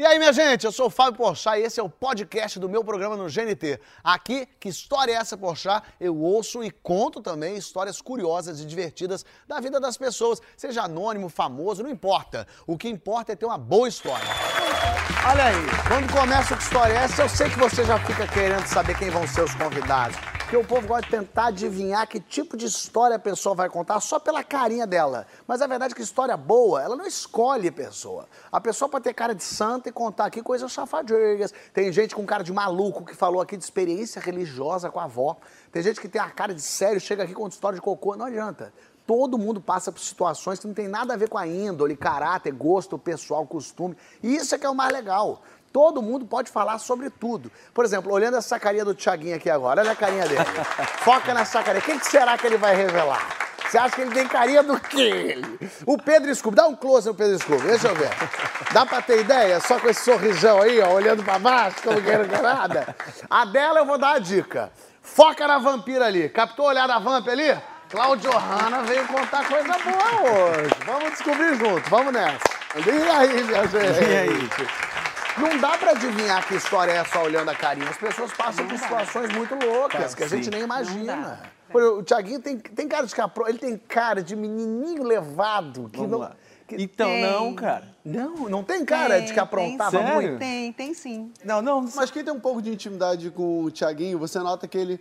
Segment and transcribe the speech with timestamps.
[0.00, 2.70] E aí, minha gente, eu sou o Fábio Porchat e esse é o podcast do
[2.70, 3.78] meu programa no GNT.
[4.02, 5.86] Aqui, que história é essa, Porchat?
[6.00, 11.28] Eu ouço e conto também histórias curiosas e divertidas da vida das pessoas, seja anônimo,
[11.28, 12.46] famoso, não importa.
[12.66, 14.26] O que importa é ter uma boa história.
[15.30, 18.66] Olha aí, quando começa com história é essa, eu sei que você já fica querendo
[18.68, 20.16] saber quem vão ser os convidados.
[20.50, 24.00] Porque o povo gosta de tentar adivinhar que tipo de história a pessoa vai contar
[24.00, 25.24] só pela carinha dela.
[25.46, 28.26] Mas a verdade é que história boa, ela não escolhe pessoa.
[28.50, 31.54] A pessoa pode ter cara de santa e contar aqui coisas safadinhas.
[31.72, 35.36] Tem gente com cara de maluco que falou aqui de experiência religiosa com a avó.
[35.70, 38.16] Tem gente que tem a cara de sério, chega aqui com história de cocô.
[38.16, 38.72] Não adianta.
[39.06, 42.52] Todo mundo passa por situações que não tem nada a ver com a índole, caráter,
[42.52, 43.96] gosto pessoal, costume.
[44.20, 45.42] E isso é que é o mais legal.
[45.72, 47.50] Todo mundo pode falar sobre tudo.
[47.72, 50.44] Por exemplo, olhando essa carinha do Thiaguinho aqui agora, olha a carinha dele.
[51.04, 51.82] Foca nessa carinha.
[51.82, 53.50] Quem que será que ele vai revelar?
[53.70, 55.40] Você acha que ele tem carinha do quê?
[55.86, 56.56] O Pedro Scooby.
[56.56, 58.10] Dá um close no Pedro Scooby, deixa eu ver.
[58.72, 59.60] Dá pra ter ideia?
[59.60, 62.96] Só com esse sorrisão aí, ó, olhando pra baixo, que não nada.
[63.28, 64.72] A dela eu vou dar a dica.
[65.00, 66.28] Foca na vampira ali.
[66.28, 67.56] Captou o olhar da vamp ali?
[67.88, 70.70] Cláudio Hanna veio contar coisa boa hoje.
[70.84, 72.38] Vamos descobrir junto, vamos nessa.
[72.76, 74.04] E aí, minha gente?
[74.04, 74.50] E aí?
[75.38, 77.88] Não dá pra adivinhar que história é só olhando a carinha.
[77.88, 81.40] As pessoas passam por situações muito loucas que a gente nem imagina.
[81.72, 85.88] O Thiaguinho tem, tem cara de capro, ele tem cara de menininho levado.
[85.92, 86.32] Que Vamos não, lá.
[86.66, 87.22] que- Então, Tem.
[87.22, 87.84] não, cara.
[88.04, 90.38] não, não tem cara Tem, de que aprontava tem, muito.
[90.40, 91.32] Tem, tem sim.
[91.44, 91.88] Não, não.
[91.94, 95.00] Mas quem tem um pouco de intimidade com o Thiaguinho, você nota que ele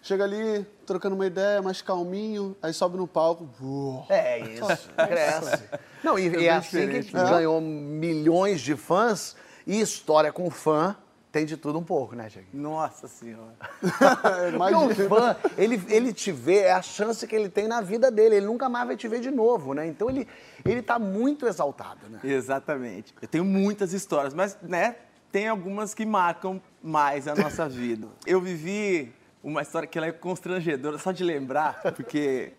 [0.00, 3.46] chega ali, trocando uma ideia, mais calminho, aí sobe no palco.
[3.60, 4.06] uou.
[4.08, 4.64] É isso,
[4.96, 5.64] cresce.
[6.02, 7.24] Não, e, e é bem assim que né?
[7.28, 10.96] ganhou milhões de fãs e história com fã
[11.36, 12.62] tem de tudo um pouco, né, Thiaguinho?
[12.62, 13.56] Nossa senhora.
[14.56, 18.10] Porque o fã, ele, ele te vê, é a chance que ele tem na vida
[18.10, 18.36] dele.
[18.36, 19.86] Ele nunca mais vai te ver de novo, né?
[19.86, 20.26] Então ele,
[20.64, 22.20] ele tá muito exaltado, né?
[22.24, 23.14] Exatamente.
[23.20, 24.96] Eu tenho muitas histórias, mas, né,
[25.30, 28.08] tem algumas que marcam mais a nossa vida.
[28.26, 29.12] Eu vivi
[29.44, 32.54] uma história que ela é constrangedora, só de lembrar, porque,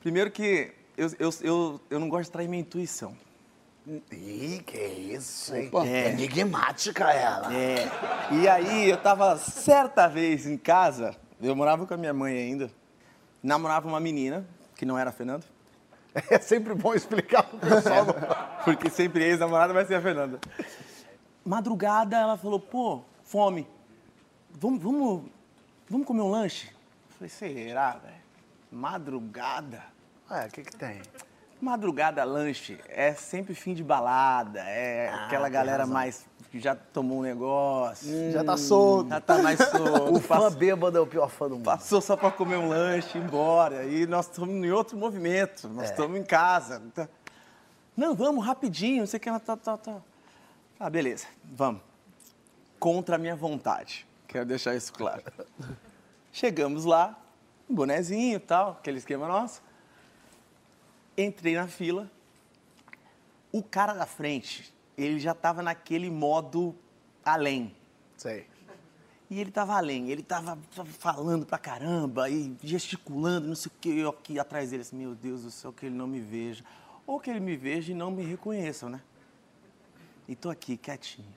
[0.00, 3.16] primeiro que eu, eu, eu, eu não gosto de trair minha intuição.
[4.12, 5.68] Ih, que isso, hein?
[5.72, 5.86] Opa.
[5.86, 7.54] É enigmática ela.
[7.54, 7.88] É.
[8.32, 12.70] E aí, eu tava certa vez em casa, eu morava com a minha mãe ainda,
[13.42, 15.44] namorava uma menina, que não era a Fernanda,
[16.30, 18.06] É sempre bom explicar pro pessoal.
[18.64, 20.40] porque sempre ex-namorada vai ser a Fernanda.
[21.44, 23.66] Madrugada, ela falou, pô, fome,
[24.50, 25.30] vamos, vamos,
[25.88, 26.68] vamos comer um lanche?
[26.68, 28.14] Eu falei, será, velho?
[28.70, 29.82] Madrugada?
[30.30, 31.00] Ué, o que que tem?
[31.60, 35.92] Madrugada, lanche, é sempre fim de balada, é aquela tem galera razão.
[35.94, 39.10] mais que já tomou um negócio, Já tá solto.
[39.10, 40.14] já tá mais solto.
[40.16, 41.64] O fã bêbado é o pior fã do mundo.
[41.64, 43.84] Passou só pra comer um lanche ir embora.
[43.84, 45.66] E nós estamos em outro movimento.
[45.66, 45.70] É.
[45.70, 46.80] Nós estamos em casa.
[46.94, 47.08] Tá-
[47.96, 49.30] Não, vamos rapidinho, não sei o que.
[49.40, 49.96] Tá, tá, tá.
[50.80, 51.82] Ah, beleza, vamos.
[52.78, 54.06] Contra a minha vontade.
[54.28, 55.22] Quero deixar isso claro.
[56.32, 57.18] Chegamos lá,
[57.68, 59.60] um bonezinho e tal, aquele esquema nosso.
[61.18, 62.08] Entrei na fila.
[63.50, 66.76] O cara da frente, ele já tava naquele modo
[67.24, 67.74] além.
[68.16, 68.46] Sei.
[69.28, 70.56] E ele tava além, ele tava
[71.00, 75.12] falando pra caramba e gesticulando, não sei o que, eu aqui atrás dele, assim, meu
[75.14, 76.64] Deus do céu, que ele não me veja.
[77.04, 79.02] Ou que ele me veja e não me reconheçam, né?
[80.28, 81.34] E tô aqui, quietinho.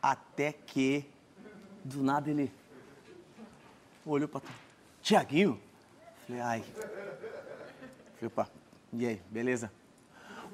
[0.00, 1.04] Até que,
[1.84, 2.50] do nada, ele
[4.06, 4.56] olhou pra trás.
[5.02, 5.60] Tiaguinho?
[6.26, 6.62] Falei, ai.
[6.62, 8.48] Falei, opa,
[8.92, 9.70] e aí, beleza?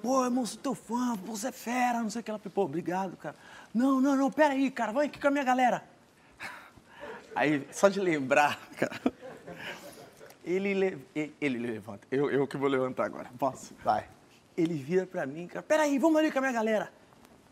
[0.02, 2.30] Pô, irmão, sou teu fã, pô, você é fera, não sei o que.
[2.30, 3.34] Ela falou, pô, obrigado, cara.
[3.74, 5.82] Não, não, não, pera aí, cara, vai aqui com a minha galera.
[7.34, 8.98] Aí, só de lembrar, cara,
[10.44, 12.06] ele, le- ele, ele levanta.
[12.10, 13.74] Eu, eu que vou levantar agora, posso?
[13.84, 14.06] Vai.
[14.56, 16.90] Ele vira pra mim, cara, pera aí, vamos ali com a minha galera.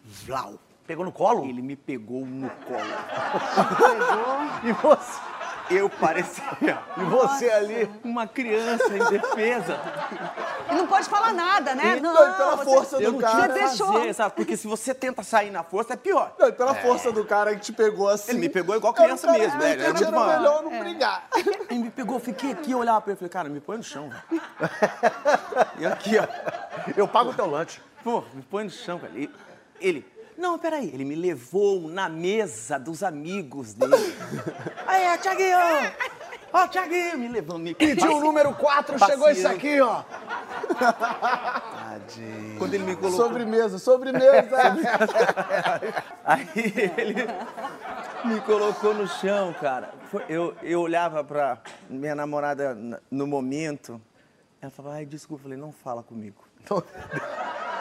[0.04, 0.58] Vlau.
[0.86, 1.46] Pegou no colo?
[1.46, 2.78] Ele me pegou no colo.
[4.64, 5.20] E você,
[5.70, 6.44] Eu parecia
[6.98, 7.90] e você ali.
[8.04, 9.80] uma criança indefesa.
[10.70, 11.98] E não pode falar nada, né?
[12.00, 13.48] Não, e pela você- força do não cara.
[13.52, 13.92] que deixou.
[13.92, 14.34] fazer, sabe?
[14.36, 16.34] Porque se você tenta sair na força, é pior.
[16.38, 18.32] Não, e pela força do cara que te pegou assim.
[18.32, 19.82] Ele me pegou igual criança o cara- mesmo, velho.
[19.82, 19.92] Era,
[20.36, 21.28] melhor não brigar.
[21.70, 23.82] Ele me pegou, fiquei aqui, eu olhava pra ele e falei, cara, me põe no
[23.82, 24.42] chão, velho.
[25.78, 26.26] E aqui, ó.
[26.96, 27.80] Eu pago o teu lanche.
[28.02, 29.18] Pô, me põe no chão, velho.
[29.18, 29.30] E
[29.80, 30.06] ele,
[30.36, 30.90] não, peraí.
[30.92, 33.92] Ele me levou na mesa dos amigos dele.
[34.86, 35.58] Aí, ó, Thiaguinho!
[36.52, 37.18] Ó, Thiaguinho!
[37.18, 40.02] Me levando, me Pediu o número 4, chegou esse aqui, ó.
[40.78, 42.58] Tadinho.
[42.58, 43.26] Quando ele me colocou...
[43.26, 44.56] Sobremesa, sobremesa.
[46.24, 46.48] Aí
[46.96, 47.26] ele...
[48.24, 49.92] Me colocou no chão, cara.
[50.28, 51.58] Eu, eu olhava pra
[51.90, 54.00] minha namorada na- no momento,
[54.62, 55.40] ela falava, ai, desculpa.
[55.40, 56.42] Eu falei, não fala comigo.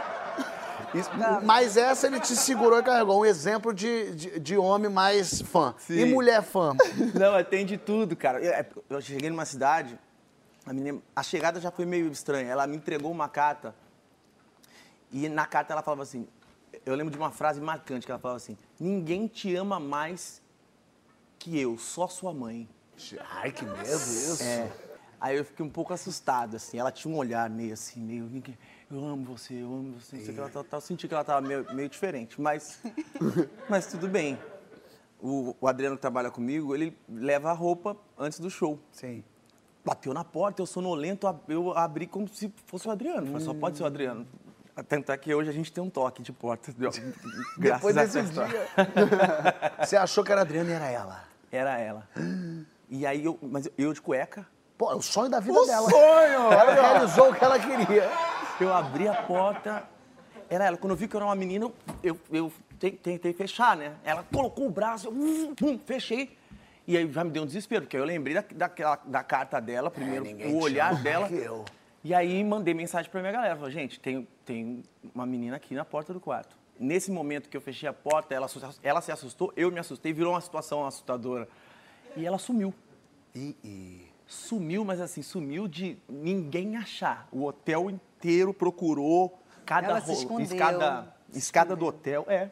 [1.44, 3.22] Mas essa ele te segurou e carregou.
[3.22, 5.76] Um exemplo de, de, de homem mais fã.
[5.90, 6.06] E Sim.
[6.06, 6.76] mulher fã?
[7.14, 8.40] Não, atende tudo, cara.
[8.40, 9.98] Eu, é, eu cheguei numa cidade,
[10.66, 12.52] a, menina, a chegada já foi meio estranha.
[12.52, 13.76] Ela me entregou uma carta
[15.12, 16.28] e na carta ela falava assim,
[16.86, 20.42] eu lembro de uma frase marcante que ela falava assim, ninguém te ama mais
[21.38, 22.68] que eu, só sua mãe.
[23.32, 24.42] Ai, que medo isso.
[24.42, 24.72] É.
[25.20, 26.78] Aí eu fiquei um pouco assustado, assim.
[26.78, 28.44] Ela tinha um olhar meio assim, meio.
[28.94, 30.16] "Ninguém- Eu amo você, eu amo você.
[30.18, 32.40] não sei o que ela tava- tava- Eu senti que ela tava meio, meio diferente,
[32.40, 32.80] mas.
[33.70, 34.38] mas tudo bem.
[35.22, 38.78] O, o Adriano que trabalha comigo, ele leva a roupa antes do show.
[38.92, 39.24] Sim.
[39.86, 43.28] Bateu na porta, eu sonolento, eu abri como se fosse o Adriano.
[43.28, 44.26] Falei, só pode ser o Adriano.
[44.88, 46.74] Tentar que hoje a gente tem um toque de porta.
[46.78, 47.04] Graças
[47.58, 48.48] Depois desse dia.
[49.86, 51.24] Você achou que era Adriana e era ela?
[51.52, 52.08] Era ela.
[52.90, 53.38] E aí eu.
[53.42, 54.46] Mas eu de cueca.
[54.78, 55.88] Pô, é o sonho da vida O dela.
[55.90, 56.52] sonho!
[56.52, 58.10] Ela realizou o que ela queria.
[58.60, 59.84] Eu abri a porta,
[60.50, 60.78] era ela.
[60.78, 61.70] Quando eu vi que eu era uma menina,
[62.02, 63.94] eu, eu te- tentei fechar, né?
[64.04, 66.38] Ela colocou o braço, eu pum, pum, fechei.
[66.88, 69.90] E aí já me deu um desespero, porque eu lembrei da, daquela, da carta dela,
[69.90, 71.28] primeiro, ninguém o olhar dela.
[71.30, 71.64] eu.
[72.04, 74.84] E aí mandei mensagem pra minha galera, falei, gente, tem, tem
[75.16, 76.56] uma menina aqui na porta do quarto.
[76.78, 78.48] Nesse momento que eu fechei a porta, ela,
[78.82, 81.48] ela se assustou, eu me assustei, virou uma situação assustadora.
[82.18, 82.74] E ela sumiu.
[83.34, 87.28] E, e- Sumiu, mas assim, sumiu de ninguém achar.
[87.32, 88.02] O hotel inteiro
[88.54, 90.46] procurou cada Ela se ro- escondeu.
[90.46, 92.26] escada, escada do hotel.
[92.28, 92.50] É.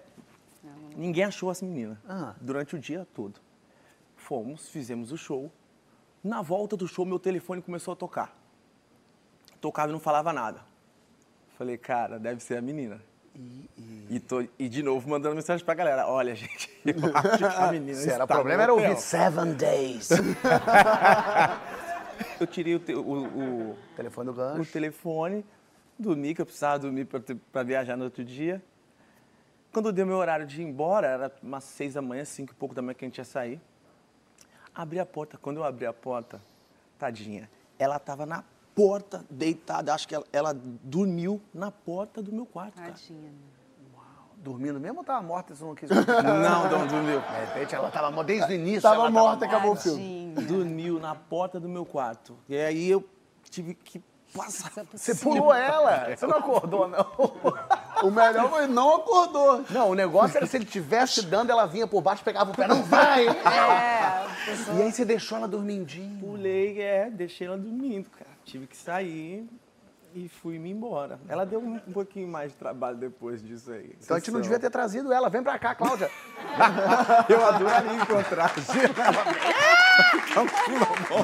[0.96, 2.34] Ninguém achou essa menina Ah.
[2.42, 3.40] durante o dia todo.
[4.18, 5.50] Fomos, fizemos o show.
[6.24, 8.36] Na volta do show, meu telefone começou a tocar.
[9.60, 10.62] Tocava e não falava nada.
[11.58, 13.02] Falei, cara, deve ser a menina.
[14.10, 16.06] E, tô- e de novo mandando mensagem pra galera.
[16.08, 19.02] Olha, gente, eu acho que a menina Se era está o problema era hotel." ouvir
[19.02, 20.10] Seven Days.
[22.40, 23.24] Eu tirei o, te- o-
[23.72, 24.72] o- Telefone do o gancho.
[24.72, 25.46] telefone,
[26.02, 27.08] dormi, que eu precisava dormir
[27.52, 28.62] para viajar no outro dia.
[29.72, 32.76] Quando deu meu horário de ir embora, era umas seis da manhã, cinco e pouco
[32.76, 33.62] da manhã que a gente ia sair.
[34.76, 35.38] Abri a porta.
[35.38, 36.42] Quando eu abri a porta,
[37.00, 37.50] tadinha,
[37.80, 38.44] ela estava na
[38.76, 39.94] porta, deitada.
[39.94, 42.92] Acho que ela, ela dormiu na porta do meu quarto, cara.
[42.92, 43.32] Tadinha.
[44.38, 45.88] Dormindo mesmo ou tava morta você não quis?
[45.94, 47.22] Não, não dormiu.
[47.22, 48.82] De repente ela tava morta desde o início.
[48.82, 50.34] Tava ela morta, acabou o filme.
[50.34, 50.52] Tadinha.
[50.52, 52.36] Dormiu na porta do meu quarto.
[52.50, 53.08] E aí eu
[53.52, 54.02] tive que
[54.36, 54.72] passar.
[54.94, 56.16] Você pulou ela.
[56.16, 57.06] Você não acordou, não.
[58.04, 59.64] O melhor foi não acordou.
[59.70, 62.68] Não, o negócio era se ele tivesse dando, ela vinha por baixo, pegava o pé.
[62.68, 63.26] Não vai!
[64.52, 66.20] É, E aí você deixou ela dormindinho.
[66.20, 68.32] Pulei, é, deixei ela dormindo, cara.
[68.44, 69.48] Tive que sair
[70.14, 71.20] e fui me embora.
[71.28, 73.96] Ela deu um, pouquinho mais de trabalho depois disso aí.
[74.02, 75.30] Então a gente não devia ter trazido ela.
[75.30, 76.10] Vem pra cá, Cláudia.
[77.30, 78.54] Eu adoraria encontrar.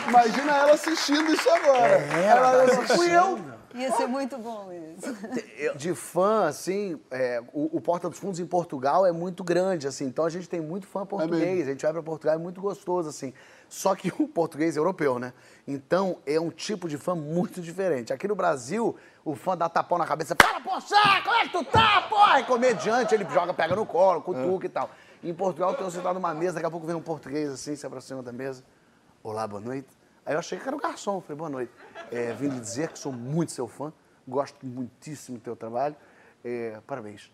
[0.07, 1.98] Imagina ela assistindo isso agora.
[2.13, 3.39] ela Fui eu.
[3.75, 5.78] ia ser muito bom isso.
[5.78, 10.06] De fã, assim, é, o, o Porta dos Fundos em Portugal é muito grande, assim.
[10.06, 11.68] Então a gente tem muito fã português.
[11.68, 13.33] a gente vai pra Portugal, é muito gostoso, assim.
[13.69, 15.34] Só que o português é europeu, né?
[15.68, 18.14] Então é um tipo de fã muito diferente.
[18.14, 20.36] Aqui no Brasil, o fã dá tapão na cabeça.
[20.42, 22.40] Fala, poxa, como é que tu tá, porra?
[22.40, 24.90] E comediante, ele joga, pega no colo, cutuca e tal.
[25.24, 27.86] Em Portugal, tem um sentado numa mesa, daqui a pouco vem um português assim, se
[27.86, 28.64] aproxima da mesa.
[29.22, 29.90] Olá, boa noite.
[30.25, 31.19] Aí eu achei que era o garçom.
[31.21, 31.71] Falei, boa noite.
[32.12, 33.92] É, vim lhe dizer que sou muito seu fã,
[34.28, 35.95] gosto muitíssimo do teu trabalho.
[36.44, 37.30] É, parabéns.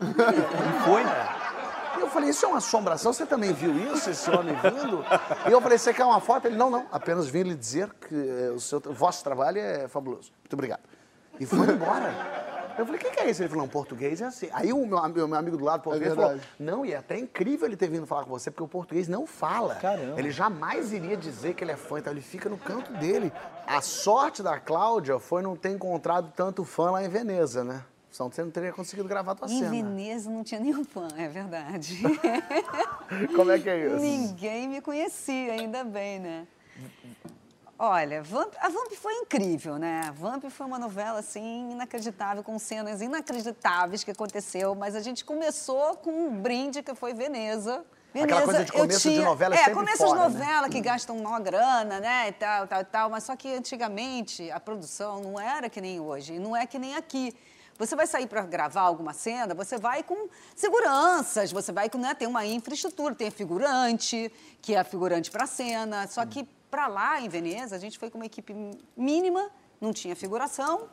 [0.00, 1.02] E foi?
[1.02, 3.12] E eu falei, isso é uma assombração?
[3.12, 5.04] Você também viu isso, esse homem vindo?
[5.48, 6.46] E eu falei, você quer uma foto?
[6.46, 9.88] Ele, não, não, apenas vim lhe dizer que eh, o, seu, o vosso trabalho é
[9.88, 10.32] fabuloso.
[10.40, 10.80] Muito obrigado.
[11.38, 12.52] E foi embora.
[12.78, 13.42] Eu falei, o que, que é isso?
[13.42, 14.48] Ele falou, não, português é assim.
[14.52, 16.48] Aí o meu, meu amigo do lado português falou, verdade.
[16.58, 19.26] não, e é até incrível ele ter vindo falar com você, porque o português não
[19.26, 19.74] fala.
[19.76, 20.18] Caramba.
[20.18, 23.32] Ele jamais iria dizer que ele é fã, então ele fica no canto dele.
[23.66, 27.84] A sorte da Cláudia foi não ter encontrado tanto fã lá em Veneza, né?
[28.12, 29.70] Senão você não teria conseguido gravar a tua Em cena.
[29.70, 31.98] Veneza não tinha nenhum fã, é verdade.
[33.34, 33.96] Como é que é isso?
[33.96, 36.46] Ninguém me conhecia, ainda bem, né?
[37.78, 40.02] Olha, Vamp, a Vamp foi incrível, né?
[40.06, 45.24] A Vamp foi uma novela, assim, inacreditável, com cenas inacreditáveis que aconteceu, mas a gente
[45.24, 47.82] começou com um brinde que foi Veneza.
[48.14, 50.22] Veneza, Aquela coisa de começo de novela é É, sempre começo fora, de né?
[50.28, 54.60] novela que gastam uma grana, né, e tal, tal, tal, mas só que antigamente a
[54.60, 57.34] produção não era que nem hoje, não é que nem aqui.
[57.78, 62.14] Você vai sair para gravar alguma cena, você vai com seguranças, você vai com, né,
[62.14, 66.44] tem uma infraestrutura, tem a figurante, que é a figurante para a cena, só que
[66.70, 68.54] para lá em Veneza a gente foi com uma equipe
[68.96, 69.50] mínima,
[69.80, 70.88] não tinha figuração,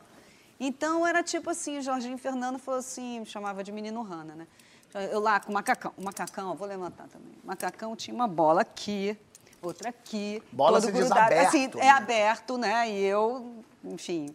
[0.58, 4.46] então era tipo assim, o Jorginho Fernando falou assim, chamava de menino Rana, né?
[5.12, 5.92] Eu lá com o macacão.
[5.96, 7.32] O macacão, vou levantar também.
[7.44, 9.16] O macacão tinha uma bola aqui,
[9.62, 10.42] outra aqui.
[10.50, 11.20] Bola todo se grudado.
[11.20, 11.86] aberto, Assim, né?
[11.86, 12.90] é aberto, né?
[12.90, 14.34] E eu, enfim,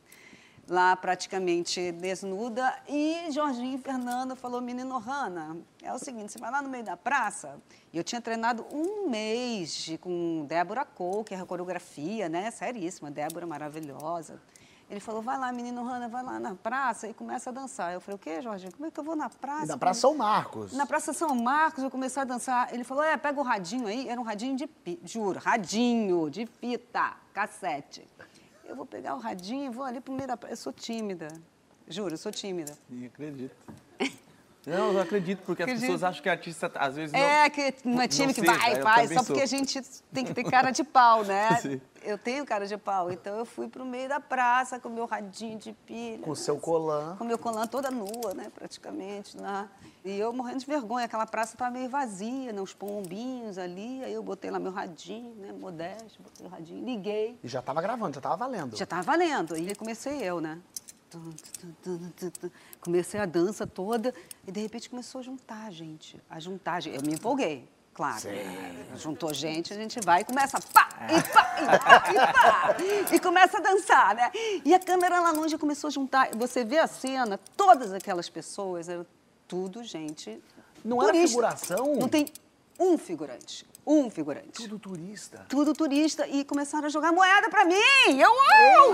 [0.68, 2.76] lá praticamente desnuda.
[2.88, 6.98] E Jorginho Fernando falou, menino Hanna, é o seguinte, você vai lá no meio da
[6.98, 7.58] praça.
[7.94, 12.50] E eu tinha treinado um mês de- com Débora Cole, que é a coreografia, né?
[12.52, 14.42] Seríssima, Débora maravilhosa.
[14.88, 17.92] Ele falou, vai lá, menino Hanna, vai lá na praça e começa a dançar.
[17.94, 18.72] Eu falei, o quê, Jorginho?
[18.72, 19.66] Como é que eu vou na praça?
[19.66, 20.74] Na Praça São Marcos.
[20.74, 22.72] Na Praça São Marcos, eu comecei a dançar.
[22.72, 24.08] Ele falou: é, pega o radinho aí.
[24.08, 24.70] Era um radinho de.
[25.04, 28.08] Juro, radinho, de fita, cassete.
[28.68, 30.02] Eu vou pegar o radinho e vou ali
[30.36, 30.54] praça.
[30.54, 31.28] Eu sou tímida.
[31.88, 32.74] Juro, eu sou tímida.
[32.90, 33.56] Sim, acredito.
[34.66, 35.82] Não, eu acredito, porque as Acredito.
[35.86, 37.20] pessoas acham que artista, às vezes, não...
[37.20, 39.36] É, que não é time que seja, vai, faz, também só sou.
[39.36, 39.82] porque a gente
[40.12, 41.56] tem que ter cara de pau, né?
[41.62, 41.82] Sim.
[42.04, 45.58] Eu tenho cara de pau, então eu fui pro meio da praça com meu radinho
[45.58, 46.20] de pilha.
[46.20, 47.16] Com o seu colã.
[47.18, 49.68] Com meu colã toda nua, né, praticamente, lá.
[50.04, 54.14] E eu morrendo de vergonha, aquela praça estava meio vazia, né, uns pombinhos ali, aí
[54.14, 57.40] eu botei lá meu radinho, né, modesto, botei o radinho, liguei.
[57.44, 58.78] E já tava gravando, já tava valendo.
[58.78, 59.58] Já estava valendo.
[59.58, 60.60] E comecei eu, né?
[62.82, 64.14] Comecei a dança toda
[64.46, 66.22] e de repente começou a juntar gente.
[66.30, 66.96] A juntar gente.
[66.96, 68.28] Eu me empolguei, claro.
[68.28, 68.86] né?
[68.98, 73.16] Juntou gente, a gente vai e começa pá, e pá, e pá, e pá.
[73.16, 74.32] E começa a dançar, né?
[74.64, 76.30] E a câmera lá longe começou a juntar.
[76.36, 79.06] Você vê a cena, todas aquelas pessoas, era
[79.48, 80.42] tudo gente.
[80.84, 81.28] Não era turista.
[81.30, 81.96] figuração?
[81.96, 82.28] Não tem
[82.80, 83.66] um figurante.
[83.88, 85.46] Um figurante Tudo turista.
[85.48, 87.76] tudo turista e começaram a jogar moeda pra mim.
[88.18, 88.36] Eu, uh,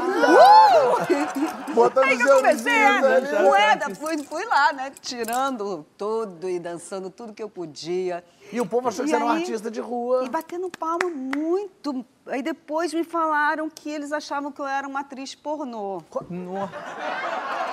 [1.71, 1.73] uh!
[1.73, 3.43] Botando Aí que eu comecei, ali.
[3.43, 4.91] moeda, fui, fui lá, né?
[5.01, 8.21] Tirando tudo e dançando tudo que eu podia.
[8.51, 10.23] E o povo achou que E você era um aí- artista de rua.
[10.25, 12.05] E batendo palma muito.
[12.27, 16.01] Aí depois me falaram que eles achavam que eu era uma atriz pornô.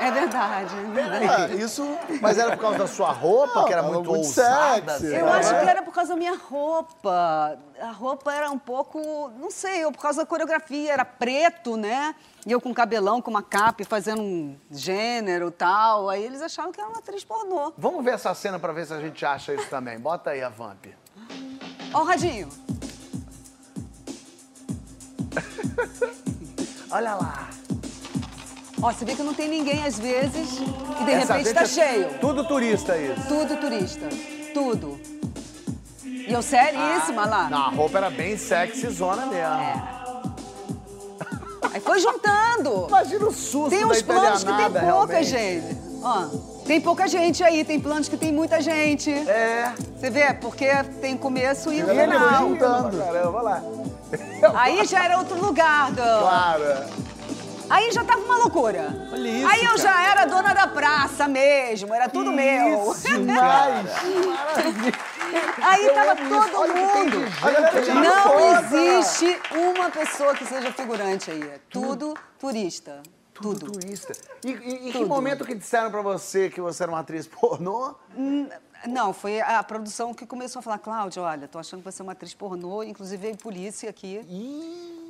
[0.00, 1.26] É verdade, é verdade.
[1.52, 1.84] Ah, isso
[2.22, 4.92] Mas era por causa da sua roupa, que era muito, muito ousada?
[4.92, 5.08] sexy.
[5.08, 5.38] sei Eu lá.
[5.38, 7.58] acho que era por causa da minha roupa.
[7.80, 12.14] A roupa era um pouco, não sei, ou por causa da coreografia, era preto, né?
[12.48, 16.08] E eu com cabelão, com uma capa, fazendo um gênero e tal.
[16.08, 17.74] Aí eles achavam que era uma atriz pornô.
[17.76, 19.98] Vamos ver essa cena pra ver se a gente acha isso também.
[19.98, 20.86] Bota aí a Vamp.
[21.92, 22.48] Ó o radinho.
[26.90, 27.50] Olha lá.
[28.80, 31.66] Ó, você vê que não tem ninguém às vezes e de Essa repente tá é
[31.66, 32.18] cheio.
[32.18, 33.28] Tudo turista isso.
[33.28, 34.08] Tudo turista.
[34.54, 34.98] Tudo.
[36.02, 37.50] E eu seríssima lá.
[37.50, 39.54] Não, a roupa era bem sexy zona mesmo.
[39.54, 39.97] É.
[41.72, 42.86] Aí foi juntando.
[42.88, 45.24] Imagina o susto Tem uns planos que tem pouca realmente.
[45.24, 45.78] gente.
[46.02, 46.26] Ó,
[46.66, 49.10] tem pouca gente aí, tem planos que tem muita gente.
[49.10, 49.72] É.
[49.98, 50.32] Você vê?
[50.34, 50.68] Porque
[51.00, 52.38] tem começo e ele foi final.
[52.38, 52.98] juntando.
[52.98, 53.62] Caramba, lá.
[54.54, 56.20] Aí já era outro lugar, Dan.
[56.20, 56.64] Claro.
[57.70, 59.08] Aí já tava uma loucura.
[59.12, 59.78] Olha isso, Aí eu cara.
[59.78, 62.46] já era dona da praça mesmo, era tudo meu.
[62.46, 63.02] Tava amo isso.
[63.12, 64.92] todo Olha
[65.28, 68.02] o que tem de mundo.
[68.02, 71.42] Não existe uma pessoa que seja figurante aí.
[71.42, 73.02] É tudo turista.
[73.34, 73.72] Tudo Tudo.
[73.80, 74.12] turista.
[74.44, 75.06] E, e- e que Tudo.
[75.08, 77.94] momento que disseram pra você que você era uma atriz pornô?
[78.16, 78.48] Hum,
[78.86, 82.04] Não, foi a produção que começou a falar, Cláudia, olha, tô achando que você é
[82.04, 84.20] uma atriz pornô, inclusive veio polícia aqui.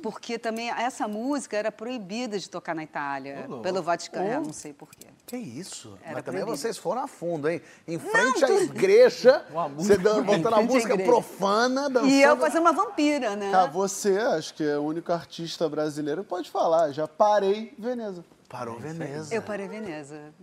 [0.01, 4.27] Porque também essa música era proibida de tocar na Itália, pelo Vaticano.
[4.27, 5.07] É, não sei porquê.
[5.25, 5.97] Que isso?
[6.03, 6.57] Era Mas também proibido.
[6.57, 7.61] vocês foram a fundo, hein?
[7.87, 12.11] Em frente à igreja, você botando a música profana, dançando.
[12.11, 13.51] E eu fazendo uma vampira, né?
[13.53, 18.23] Ah, você, acho que é o único artista brasileiro, pode falar, já parei Veneza.
[18.49, 19.33] Parou Veneza.
[19.33, 20.33] Eu parei Veneza.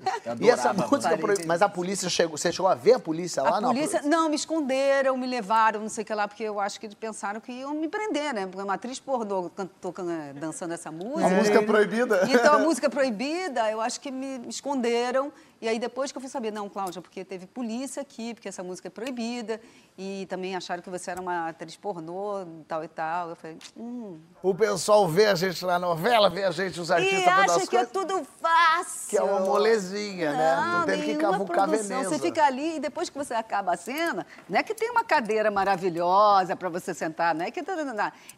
[0.41, 3.57] E essa música, Parei mas a polícia chegou, você chegou a ver a polícia lá?
[3.57, 6.61] A Não, polícia, não, me esconderam, me levaram, não sei o que lá, porque eu
[6.61, 8.47] acho que eles pensaram que iam me prender, né?
[8.47, 9.51] Porque uma atriz pornô
[10.37, 11.27] dançando essa música.
[11.27, 12.29] A música proibida.
[12.31, 15.33] Então, a música proibida, eu acho que me esconderam.
[15.61, 18.63] E aí, depois que eu fui saber, não, Cláudia, porque teve polícia aqui, porque essa
[18.63, 19.61] música é proibida.
[19.99, 23.31] E também acharam que você era uma atriz pornô, tal e tal.
[23.31, 24.21] Eu falei, hum.
[24.43, 27.77] O pessoal vê a gente na novela, vê a gente, os artistas E acha que
[27.77, 27.91] é coisas.
[27.91, 29.09] tudo fácil.
[29.09, 30.57] Que é uma molezinha, né?
[30.73, 31.67] Não teve que cavucar.
[31.67, 32.11] Veneza.
[32.11, 35.03] Você fica ali e depois que você acaba a cena, não é que tem uma
[35.03, 37.61] cadeira maravilhosa para você sentar, não é que...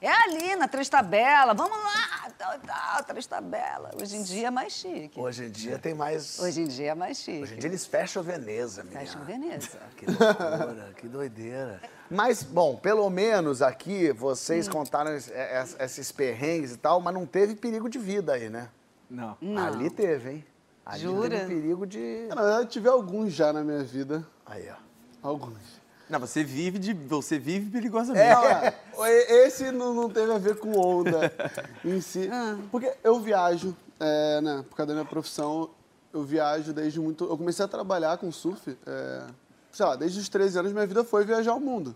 [0.01, 3.91] É ali, na três tabela, vamos lá, tal, tal, três tabela.
[4.01, 5.19] Hoje em dia é mais chique.
[5.19, 6.39] Hoje em dia tem mais...
[6.39, 7.43] Hoje em dia é mais chique.
[7.43, 9.01] Hoje em dia eles fecham Veneza, menina.
[9.01, 9.79] Fecham Veneza.
[9.97, 11.81] Que loucura, que doideira.
[12.11, 14.73] Mas, bom, pelo menos aqui vocês Hum.
[14.73, 18.69] contaram es- es- esses perrengues e tal, mas não teve perigo de vida aí, né?
[19.11, 19.37] Não.
[19.41, 19.67] Não.
[19.67, 20.45] Ali teve, hein?
[20.87, 21.29] Ali Jura?
[21.29, 22.27] teve perigo de...
[22.29, 24.27] Na verdade, eu tive alguns já na minha vida.
[24.47, 25.29] Aí, ó.
[25.29, 25.79] Alguns.
[26.09, 26.95] Não, você vive de.
[26.95, 28.25] Você vive perigosamente.
[28.25, 31.31] É, e- esse não, não teve a ver com onda
[31.85, 32.31] em si.
[32.71, 35.69] Porque eu viajo, é, né, por causa da minha profissão,
[36.13, 37.25] eu viajo desde muito.
[37.25, 39.27] Eu comecei a trabalhar com surf é,
[39.73, 41.95] sei lá, desde os 13 anos minha vida foi viajar o mundo.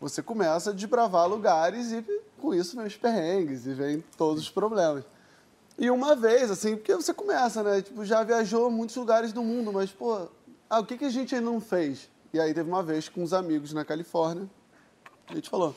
[0.00, 2.04] Você começa a desbravar lugares e
[2.38, 5.04] com isso vem os perrengues e vem todos os problemas.
[5.78, 7.82] E uma vez, assim, porque você começa, né?
[7.82, 10.28] Tipo, já viajou muitos lugares do mundo, mas, pô,
[10.68, 12.10] ah, o que, que a gente ainda não fez?
[12.32, 14.48] E aí teve uma vez com uns amigos na Califórnia,
[15.28, 15.74] a gente falou,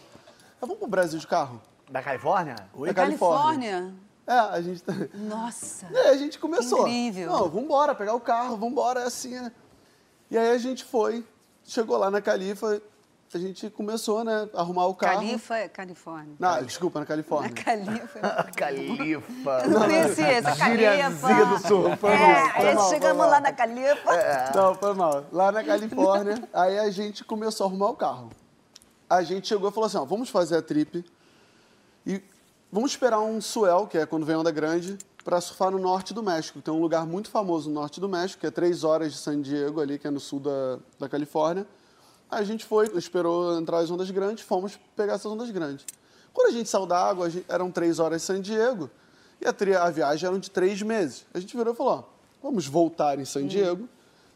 [0.61, 1.61] ah, vamos pro Brasil de carro?
[1.89, 2.55] Da Califórnia?
[2.85, 3.93] Da Califórnia.
[4.29, 4.83] É, a gente...
[4.83, 5.87] tá- Nossa.
[5.91, 6.87] E aí a gente começou.
[6.87, 7.31] Incrível.
[7.31, 9.51] Não, vambora, pegar o carro, vambora, é assim, né?
[10.29, 11.25] E aí a gente foi,
[11.63, 12.79] chegou lá na Califa,
[13.33, 15.15] a gente começou, né, a arrumar o carro.
[15.15, 16.35] Califa é Califórnia.
[16.39, 17.51] Não, desculpa, na Califórnia.
[17.51, 18.19] Califa.
[18.55, 19.61] Califa.
[19.63, 21.21] Eu não conhecia essa Gíriazinha do
[21.51, 21.67] Califa.
[21.67, 21.97] sul.
[21.97, 23.29] Foi É, mal, foi aí mal, foi chegamos mal.
[23.31, 24.11] lá na Califa.
[24.55, 25.25] Não, foi mal.
[25.31, 28.29] Lá na Califórnia, aí a gente começou a arrumar o carro.
[29.09, 31.03] A gente chegou e falou assim, ó, vamos fazer a trip
[32.05, 32.21] e
[32.71, 36.23] vamos esperar um swell, que é quando vem onda grande, para surfar no norte do
[36.23, 36.61] México.
[36.61, 39.41] Tem um lugar muito famoso no norte do México, que é três horas de San
[39.41, 41.67] Diego ali, que é no sul da, da Califórnia.
[42.31, 45.85] Aí a gente foi, esperou entrar as ondas grandes, fomos pegar essas ondas grandes.
[46.33, 48.89] Quando a gente saiu da água, gente- eram três horas de San Diego
[49.41, 51.25] e a, tri- a viagem era de três meses.
[51.33, 52.03] A gente virou e falou, ó,
[52.41, 53.89] vamos voltar em San Diego,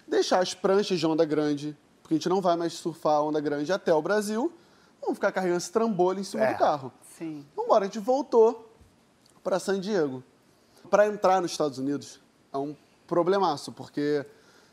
[0.08, 3.72] deixar as pranchas de onda grande, porque a gente não vai mais surfar onda grande
[3.72, 4.52] até o Brasil,
[5.00, 6.54] vamos ficar carregando esse trambolho em cima É.
[6.54, 6.92] do carro.
[7.18, 7.46] Sim.
[7.74, 8.72] Embora, a gente voltou
[9.44, 10.24] para San Diego.
[10.92, 12.20] Para entrar nos Estados Unidos
[12.54, 12.76] é um
[13.08, 14.24] problemaço, porque,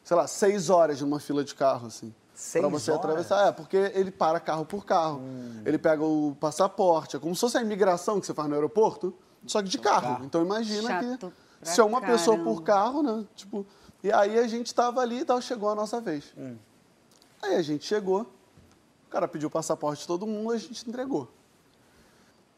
[0.05, 2.15] sei lá, seis horas numa fila de carro, assim.
[2.35, 3.03] Seis Para você horas?
[3.03, 3.49] atravessar.
[3.49, 5.23] É, porque ele para carro por carro.
[5.65, 7.17] Ele pega o passaporte.
[7.17, 9.15] É como se fosse a imigração que você faz no aeroporto,
[9.47, 10.23] só que de carro.
[10.27, 12.63] Então imagina Chato que pra se é uma pessoa por caramba.
[12.65, 13.27] carro, né?
[13.35, 13.67] Tipo,
[14.05, 16.35] e aí a gente tava ali e tal, chegou a nossa vez.
[17.41, 18.27] Aí a gente chegou,
[19.07, 21.40] o cara pediu o passaporte de todo mundo, a gente entregou.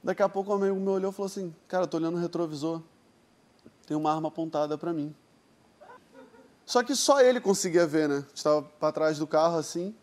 [0.03, 2.21] Daqui a pouco o amigo meu olhou e falou assim, cara, eu tô olhando no
[2.21, 2.83] retrovisor,
[3.87, 5.15] tem uma arma apontada pra mim.
[6.67, 8.25] Só que só ele conseguia ver, né?
[8.35, 9.95] Estava para trás do carro assim.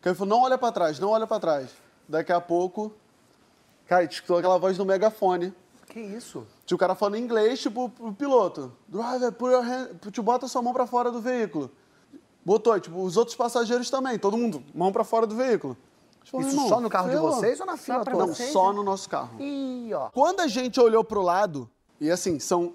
[0.00, 1.70] Que ele falou, não olha para trás, não olha para trás.
[2.08, 2.92] Daqui a pouco,
[3.86, 5.52] cara, escutou aquela voz do megafone.
[5.86, 6.46] Que isso?
[6.64, 8.72] Tinha o cara falando em inglês, tipo, pro piloto.
[8.86, 11.70] Driver, put your hand, tu bota sua mão pra fora do veículo.
[12.44, 15.76] Botou, tipo, os outros passageiros também, todo mundo, mão pra fora do veículo.
[16.30, 18.16] Falou, Isso "Irmão, só no carro de ferrou." vocês ou na fila toda?
[18.16, 18.76] Não, vocês, só né?
[18.76, 19.40] no nosso carro.
[19.40, 20.10] Ih, ó.
[20.10, 21.68] Quando a gente olhou pro lado,
[22.00, 22.74] e assim, são,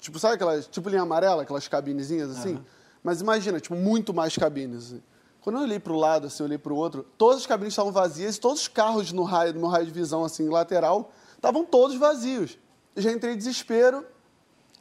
[0.00, 2.58] tipo, sabe aquelas, tipo linha amarela, aquelas cabinezinhas assim?
[3.02, 4.94] Mas imagina, tipo, muito mais cabines.
[5.42, 8.36] Quando eu olhei pro lado, assim, eu olhei pro outro, todas as cabines estavam vazias,
[8.36, 11.96] e todos os carros no raio, no meu raio de visão, assim, lateral, estavam todos
[11.96, 12.58] vazios.
[12.96, 14.06] Já entrei em desespero,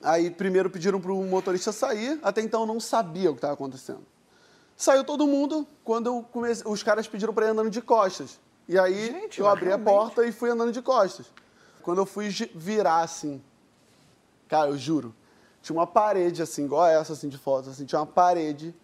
[0.02, 4.06] aí primeiro pediram pro motorista sair, até então eu não sabia o que estava acontecendo.
[4.84, 8.38] Saiu todo mundo, quando eu comecei, os caras pediram para ir andando de costas.
[8.68, 9.86] E aí Gente, eu abri a realmente.
[9.86, 11.26] porta e fui andando de costas.
[11.82, 13.42] Quando eu fui virar assim,
[14.50, 15.16] cara, eu juro,
[15.62, 18.76] tinha uma parede assim, igual essa assim de foto, assim, tinha uma parede,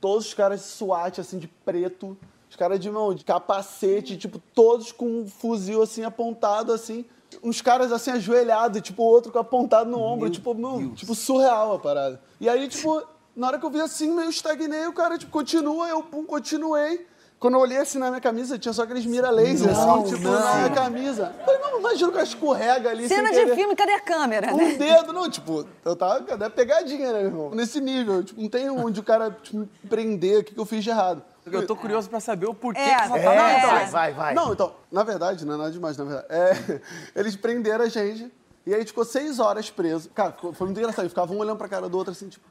[0.00, 2.16] todos os caras de SWAT assim de preto,
[2.48, 7.04] os caras de mão de capacete, tipo todos com um fuzil assim apontado assim,
[7.42, 11.74] uns caras assim ajoelhados, tipo o outro com apontado no ombro, tipo, meu, tipo surreal
[11.74, 12.20] a parada.
[12.40, 13.02] E aí tipo,
[13.36, 17.06] na hora que eu vi assim, meio estagnei, o cara tipo continua, eu pum, continuei.
[17.38, 20.24] Quando eu olhei assim na minha camisa, tinha só aqueles mira laser, Não, assim, tipo,
[20.28, 20.32] não.
[20.44, 21.34] na minha camisa.
[21.42, 23.54] Falei, não, imagina o cara escorrega ali Cena sem de querer.
[23.56, 24.74] filme, cadê a câmera, Um né?
[24.74, 27.50] dedo, não, tipo, eu tava, cadê a pegadinha, né, meu irmão?
[27.54, 30.66] Nesse nível, tipo, não tem onde o cara tipo, me prender, o que, que eu
[30.66, 31.22] fiz de errado.
[31.50, 33.86] Eu tô curioso pra saber o porquê É, que só É, tava É.
[33.86, 34.34] vai, vai.
[34.34, 36.26] Não, então, na verdade, não é nada demais, na verdade.
[36.28, 36.80] É,
[37.18, 38.30] eles prenderam a gente
[38.66, 40.10] e aí a gente ficou seis horas preso.
[40.10, 41.00] Cara, foi muito engraçado.
[41.04, 42.46] Eles ficavam um olhando pra cara do outro assim, tipo,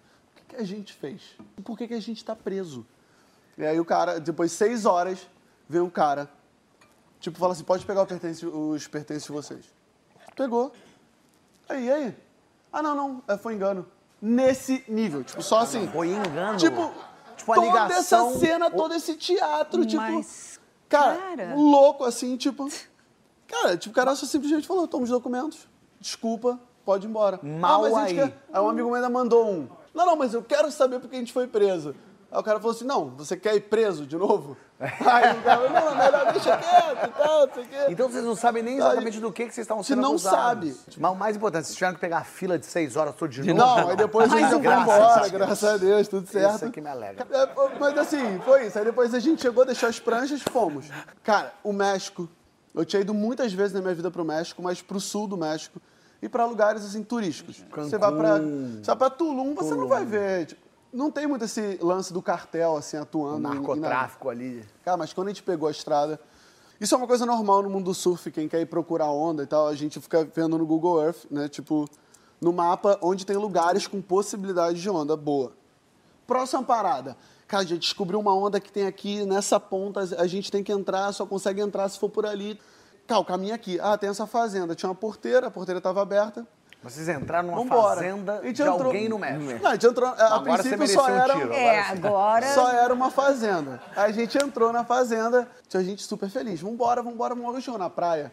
[0.50, 1.22] que, que a gente fez?
[1.64, 2.86] Por que, que a gente tá preso?
[3.58, 5.20] E aí o cara, depois de seis horas,
[5.68, 6.30] veio um cara,
[7.20, 9.66] tipo, fala assim, pode pegar pertence- os pertences de vocês.
[10.36, 10.72] Pegou.
[11.68, 12.16] Aí, aí?
[12.72, 13.86] Ah, não, não, é, foi engano.
[14.22, 15.88] Nesse nível, tipo, só assim.
[15.88, 16.58] Foi engano.
[16.58, 16.92] Tipo,
[17.38, 20.02] Tipo, toda ligação- essa cena, todo esse teatro, tipo.
[20.02, 20.60] Mas,
[20.90, 21.56] Cara, cara.
[21.56, 22.68] louco assim, tipo.
[23.48, 25.66] Cara, tipo, o cara só simplesmente falou: toma os documentos,
[26.02, 27.40] desculpa, pode ir embora.
[27.42, 28.30] Mal ah, mas a gente aí.
[28.30, 29.70] quer- Aí um amigo meu ainda mandou um.
[29.93, 31.95] Não, não, mas eu quero saber por que a gente foi preso.
[32.32, 34.56] Aí o cara falou assim: não, você quer ir preso de novo?
[34.80, 37.75] Aí o cara falou: não, melhor deixa quieto e tal, não sei o quê.
[37.89, 40.75] Então vocês não sabem nem exatamente do que, que vocês estavam Se sendo não acusados.
[40.75, 40.97] sabe.
[40.99, 43.41] Mas o mais importante, vocês tiveram que pegar a fila de seis horas todo de
[43.52, 43.58] novo?
[43.82, 46.56] Não, aí depois a Mais gente foi embora, a graças a Deus, tudo certo.
[46.58, 47.28] Isso aqui me alegra.
[47.32, 47.49] É,
[47.80, 48.78] mas assim, foi isso.
[48.78, 50.86] Aí depois a gente chegou, deixou as pranchas e fomos.
[51.23, 52.30] Cara, o México.
[52.75, 55.82] Eu tinha ido muitas vezes na minha vida pro México, mas pro sul do México
[56.21, 57.63] e pra lugares assim turísticos.
[57.75, 60.47] Você vai pra, você vai pra Tulum, você não vai ver.
[60.47, 63.38] tipo, não tem muito esse lance do cartel assim atuando.
[63.38, 64.65] O narcotráfico ali.
[64.84, 66.19] Cara, mas quando a gente pegou a estrada.
[66.79, 69.45] Isso é uma coisa normal no mundo do surf, quem quer ir procurar onda e
[69.45, 71.49] tal, a gente fica vendo no Google Earth, né?
[71.49, 71.86] Tipo,
[72.39, 75.51] no mapa onde tem lugares com possibilidade de onda boa.
[76.25, 77.17] Próxima parada.
[77.47, 80.71] Cara, a gente descobriu uma onda que tem aqui nessa ponta, a gente tem que
[80.71, 82.58] entrar, só consegue entrar se for por ali.
[83.10, 83.80] Cara, o caminho é aqui.
[83.82, 84.76] Ah, tem essa fazenda.
[84.76, 86.45] Tinha uma porteira, a porteira estava aberta.
[86.84, 87.95] Vocês entraram numa Vambora.
[87.95, 89.62] fazenda A gente de entrou- alguém no México.
[89.63, 90.08] Não, a gente entrou.
[90.10, 91.34] A Agora princípio só mereceu um era.
[91.34, 91.52] tiro.
[91.54, 92.06] É, Agora sim.
[92.08, 92.54] agora.
[92.54, 93.82] Só era uma fazenda.
[93.95, 96.62] Aí a gente entrou na fazenda, tinha gente super feliz.
[96.62, 97.60] Vambora, vambora, vambora.
[97.60, 98.32] Chegou na praia.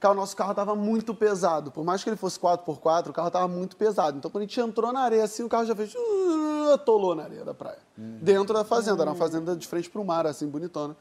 [0.00, 1.70] Cara, o nosso carro tava muito pesado.
[1.72, 4.16] Por mais que ele fosse 4x4, o carro tava muito pesado.
[4.18, 5.94] Então, quando a gente entrou na areia assim, o carro já fez...
[5.94, 7.78] uh, Atolou na areia da praia.
[7.96, 9.02] Dentro da fazenda.
[9.02, 10.96] Era uma fazenda de frente pro mar, assim, bonitona.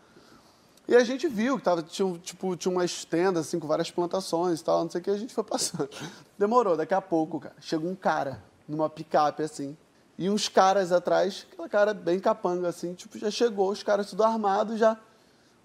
[0.87, 4.59] E a gente viu que tava, tinha, tipo, tinha umas tendas, assim, com várias plantações
[4.59, 5.89] e tal, não sei o que, a gente foi passando.
[6.37, 9.77] Demorou, daqui a pouco, cara, chegou um cara numa picape, assim,
[10.17, 14.23] e uns caras atrás, aquela cara bem capanga, assim, tipo, já chegou, os caras tudo
[14.23, 14.97] armados, já...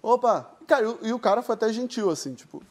[0.01, 0.51] Opa!
[0.65, 2.61] Cara, e o, e o cara foi até gentil, assim, tipo...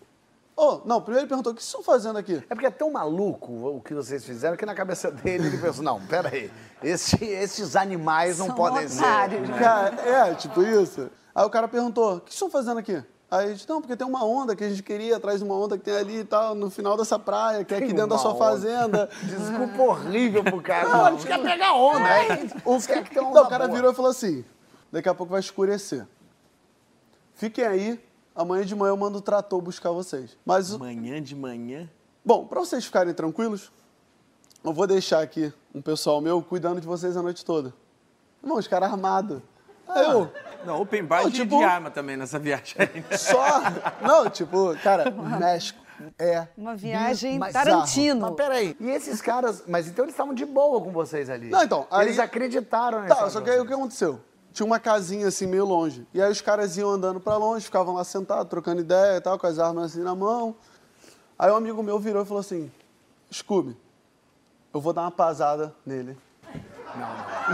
[0.56, 2.42] Ô, não, primeiro ele perguntou, o que vocês estão fazendo aqui?
[2.48, 5.84] É porque é tão maluco o que vocês fizeram que na cabeça dele ele pensou,
[5.84, 6.50] não, peraí,
[6.82, 9.52] esse, esses animais não São podem otários, ser.
[9.52, 9.58] né?
[9.58, 11.10] Cara, é, tipo isso.
[11.36, 13.04] Aí o cara perguntou, o que estão fazendo aqui?
[13.30, 15.54] Aí a gente, não, porque tem uma onda que a gente queria, atrás de uma
[15.54, 18.16] onda que tem ali e tal, no final dessa praia, que é aqui dentro da
[18.16, 18.38] sua onda.
[18.38, 19.10] fazenda.
[19.22, 20.88] Desculpa horrível pro cara.
[20.88, 21.98] Não, a gente quer pegar onda.
[22.00, 22.50] né?
[22.64, 23.76] Os caras que tem onda o cara boa.
[23.76, 24.44] virou e falou assim,
[24.90, 26.06] daqui a pouco vai escurecer.
[27.34, 28.00] Fiquem aí,
[28.34, 30.38] amanhã de manhã eu mando o trator buscar vocês.
[30.42, 31.86] Mas, o- Manhã de manhã.
[32.24, 33.70] bom, pra vocês ficarem tranquilos,
[34.64, 37.74] eu vou deixar aqui um pessoal meu cuidando de vocês a noite toda.
[38.42, 39.42] Irmão, os caras armados.
[39.88, 40.30] Aí eu...
[40.64, 43.16] Não, open bar Não, de, tipo- de arma também nessa viagem né?
[43.16, 43.60] Só.
[44.02, 45.78] Não, tipo, cara, México
[46.18, 46.46] é.
[46.56, 47.52] Uma viagem bizarro.
[47.52, 48.20] Tarantino.
[48.26, 51.48] Mas peraí, e esses caras, mas então eles estavam de boa com vocês ali?
[51.48, 54.20] Não, então, aí- Eles acreditaram nessa Tá, só que aí o que aconteceu?
[54.52, 56.06] Tinha uma casinha assim meio longe.
[56.14, 59.38] E aí os caras iam andando pra longe, ficavam lá sentados, trocando ideia e tal,
[59.38, 60.56] com as armas assim na mão.
[61.38, 62.70] Aí um amigo meu virou e falou assim:
[63.32, 63.76] Scooby,
[64.72, 66.16] eu vou dar uma pasada nele.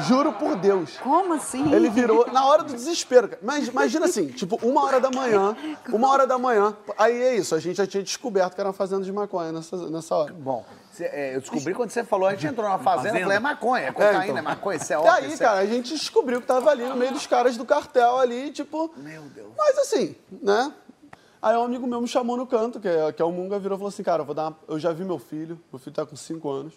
[0.07, 0.96] Juro por Deus.
[0.98, 1.72] Como assim?
[1.72, 3.28] Ele virou na hora do desespero.
[3.28, 3.40] cara.
[3.42, 5.57] Mas imagina assim, tipo, uma hora da manhã,
[5.88, 6.74] uma hora da manhã.
[6.96, 9.76] Aí é isso, a gente já tinha descoberto que era uma fazenda de maconha nessa,
[9.90, 10.33] nessa hora.
[10.33, 13.20] Bom, cê- é, eu descobri quando você falou, a gente entrou numa fazenda, fazenda?
[13.24, 14.38] falei, é maconha, é cocaína, É, então.
[14.38, 15.12] é maconha, isso é E óbvio.
[15.12, 17.64] aí, isso é- cara, a gente descobriu que tava ali no meio dos caras do
[17.64, 18.90] cartel ali, tipo.
[18.96, 19.48] Meu Deus.
[19.59, 20.72] Mas assim, né?
[21.42, 23.76] Aí um amigo meu me chamou no canto, que é, que é o Munga, virou
[23.76, 25.94] e falou assim, cara, eu, vou dar uma- eu já vi meu filho, meu filho
[25.94, 26.74] tá com 5 anos.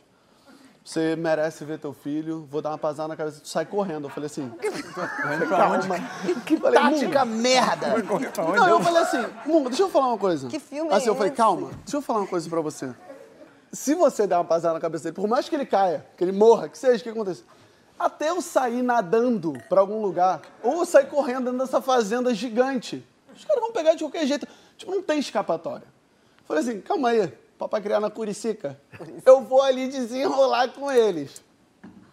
[0.86, 4.06] Você merece ver teu filho, vou dar uma pasada na cabeça, tu sai correndo.
[4.06, 4.52] Eu falei assim.
[5.50, 5.80] Calma.
[6.46, 7.88] Que Falei, tática merda!
[8.56, 10.48] Não, eu falei assim, Munga, deixa eu falar uma coisa.
[10.48, 11.38] Que filme é Assim, eu falei, esse?
[11.38, 12.94] calma, deixa eu falar uma coisa pra você.
[13.74, 16.32] Se você der uma pasada na cabeça dele, por mais que ele caia, que ele
[16.32, 17.44] morra, que seja, o que aconteça?
[17.98, 23.04] Até eu sair nadando pra algum lugar, ou eu sair correndo dentro dessa fazenda gigante,
[23.36, 24.48] os caras vão pegar de qualquer jeito.
[24.78, 25.88] Tipo, não tem escapatória.
[26.46, 28.80] Falei assim, calma aí, papai criar na Curicica.
[29.26, 31.44] Eu vou ali desenrolar com eles.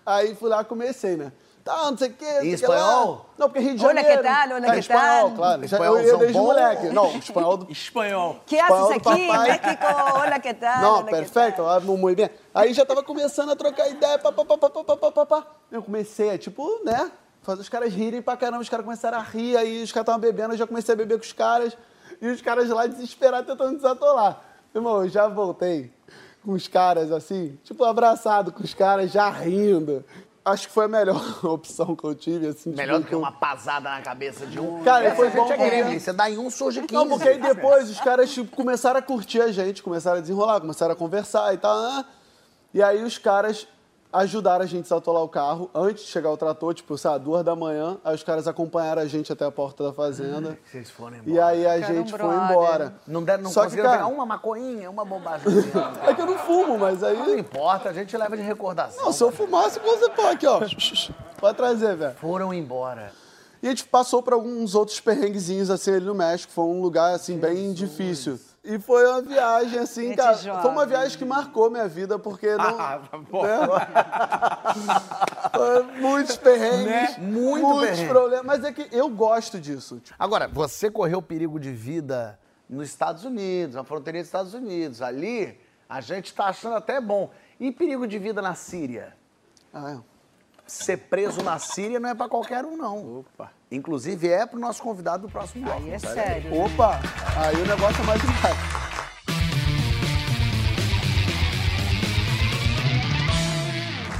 [0.04, 1.32] Aí fui lá, comecei, né?
[1.64, 2.24] Tá, não sei o quê.
[2.42, 3.26] Em espanhol?
[3.38, 4.08] Não, porque Rio de Janeiro.
[4.08, 5.64] Olha que tal, olha é, que espanhol, claro.
[5.64, 6.44] Espanhol, eu ia desde bom.
[6.46, 6.86] moleque.
[6.88, 7.70] Não, espanhol do...
[7.72, 8.40] Espanhol.
[8.44, 9.66] Que é haces aqui, México?
[10.14, 10.82] Olha que tal.
[10.82, 11.62] Não, perfeito,
[11.96, 12.30] muito bem.
[12.52, 15.46] Aí já tava começando a trocar ideia, papapá.
[15.70, 17.12] Eu comecei, tipo, né?
[17.42, 18.62] Fazer os caras rirem pra caramba.
[18.62, 21.16] Os caras começaram a rir, aí os caras estavam bebendo, eu já comecei a beber
[21.16, 21.76] com os caras.
[22.20, 24.51] E os caras lá desesperados tentando desatolar.
[24.74, 25.90] Irmão, eu já voltei
[26.44, 30.04] com os caras assim, tipo, abraçado com os caras, já rindo.
[30.44, 32.70] Acho que foi a melhor opção que eu tive, assim.
[32.70, 34.82] Melhor do tipo, que uma pasada na cabeça de um.
[34.82, 36.92] Cara, Essa foi gente bom é gremlin, você dá em um, surge 15.
[36.94, 40.60] Não, porque aí depois os caras tipo, começaram a curtir a gente, começaram a desenrolar,
[40.60, 41.80] começaram a conversar e tal.
[41.80, 42.04] né?
[42.74, 43.68] E aí os caras
[44.12, 47.44] ajudaram a gente a desatolar o carro antes de chegar o trator, tipo, sabe, duas
[47.44, 47.96] da manhã.
[48.04, 50.58] Aí os caras acompanharam a gente até a porta da fazenda.
[50.70, 51.46] Vocês foram E embora.
[51.46, 52.94] aí a Ficaram gente foi embora.
[53.06, 55.46] Não, deram, não Só que, conseguiram cara, pegar uma maconhinha, uma bobagem.
[56.06, 57.16] É que eu não fumo, mas aí.
[57.16, 59.04] Não importa, a gente leva de recordação.
[59.04, 60.60] Não, se eu fumasse, você pode aqui, ó.
[61.40, 62.14] Pode trazer, velho.
[62.16, 63.10] Foram embora.
[63.60, 66.52] E a gente passou por alguns outros perrenguezinhos assim ali no México.
[66.52, 68.38] Foi um lugar assim bem difícil.
[68.64, 70.34] E foi uma viagem assim, Gente cara.
[70.34, 70.62] jovem.
[70.62, 72.80] Foi uma viagem que marcou minha vida porque não.
[72.80, 73.42] Ah, pô.
[73.42, 73.58] né?
[75.52, 77.16] Foi muitos perrengues, Né?
[77.18, 78.08] Muito muitos perrengue.
[78.08, 78.46] problemas.
[78.46, 79.98] Mas é que eu gosto disso.
[80.00, 85.02] Tipo, Agora, você correu perigo de vida nos Estados Unidos, na fronteira dos Estados Unidos.
[85.02, 87.30] Ali, a gente tá achando até bom.
[87.58, 89.14] E perigo de vida na Síria?
[89.74, 89.98] ah,
[90.72, 93.20] Ser preso na Síria não é pra qualquer um, não.
[93.20, 93.50] Opa.
[93.70, 95.82] Inclusive, é pro nosso convidado do próximo bloco.
[95.82, 96.54] Aí é Pera sério.
[96.54, 96.64] é.
[96.64, 97.00] Opa!
[97.36, 98.22] Aí o negócio é mais.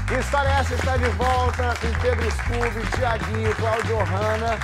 [0.09, 0.75] Que história é essa?
[0.75, 4.59] Está de volta com Pedro Scooby, Tiaguinho, Cláudio Hanna.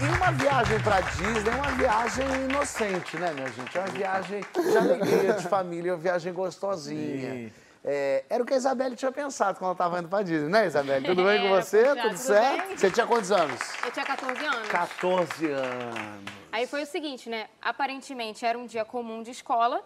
[0.00, 3.76] E uma viagem pra Disney é uma viagem inocente, né, minha gente?
[3.76, 7.52] É uma viagem de alegria, de família, uma viagem gostosinha.
[7.82, 10.66] É, era o que a Isabelle tinha pensado quando ela estava indo pra Disney, né,
[10.66, 11.04] Isabelle?
[11.06, 11.84] Tudo bem com Era, você?
[11.84, 12.66] Tudo tudo certo?
[12.68, 12.76] bem?
[12.76, 13.60] Você tinha quantos anos?
[13.84, 14.68] Eu tinha 14 anos.
[14.68, 16.24] 14 anos.
[16.52, 17.48] Aí foi o seguinte, né?
[17.62, 19.82] Aparentemente era um dia comum de escola.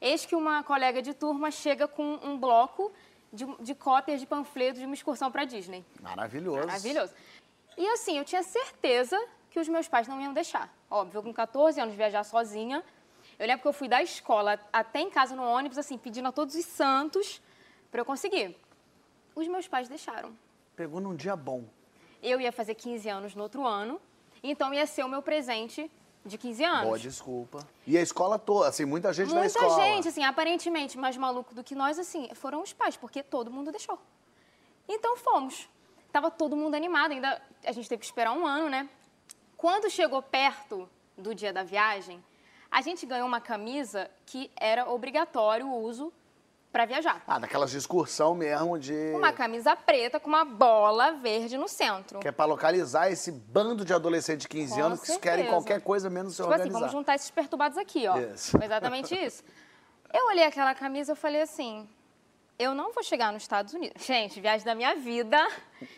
[0.00, 2.92] Eis que uma colega de turma chega com um bloco
[3.32, 5.84] de, de cópias de panfletos de uma excursão para Disney.
[6.00, 6.66] Maravilhoso.
[6.66, 7.12] Maravilhoso.
[7.76, 9.16] E assim, eu tinha certeza
[9.50, 10.72] que os meus pais não iam deixar.
[10.90, 12.82] Óbvio, eu com 14 anos viajar sozinha.
[13.38, 16.32] Eu lembro que eu fui da escola até em casa no ônibus, assim, pedindo a
[16.32, 17.40] todos os santos
[17.90, 18.56] para eu conseguir.
[19.34, 20.36] Os meus pais deixaram.
[20.74, 21.64] Pegou num dia bom.
[22.20, 24.00] Eu ia fazer 15 anos no outro ano,
[24.42, 25.88] então ia ser o meu presente
[26.24, 26.84] de 15 anos.
[26.84, 27.66] Boa desculpa.
[27.86, 29.84] E a escola toda, assim, muita gente na Muita escola.
[29.84, 33.70] gente, assim, aparentemente mais maluco do que nós, assim, foram os pais, porque todo mundo
[33.70, 33.98] deixou.
[34.88, 35.68] Então fomos.
[36.10, 38.88] Tava todo mundo animado, ainda a gente teve que esperar um ano, né?
[39.56, 42.22] Quando chegou perto do dia da viagem,
[42.70, 46.12] a gente ganhou uma camisa que era obrigatório o uso
[46.70, 47.22] para viajar.
[47.26, 48.92] Ah, daquelas de excursão mesmo, de...
[49.16, 52.20] Uma camisa preta com uma bola verde no centro.
[52.20, 55.48] Que é pra localizar esse bando de adolescentes de 15 Com anos que querem certeza.
[55.50, 56.78] qualquer coisa menos se Tipo assim, organizar.
[56.80, 58.18] vamos juntar esses perturbados aqui, ó.
[58.18, 58.50] Isso.
[58.50, 59.42] Foi exatamente isso.
[60.12, 61.88] Eu olhei aquela camisa e falei assim,
[62.58, 64.04] eu não vou chegar nos Estados Unidos.
[64.04, 65.38] Gente, viagem da minha vida,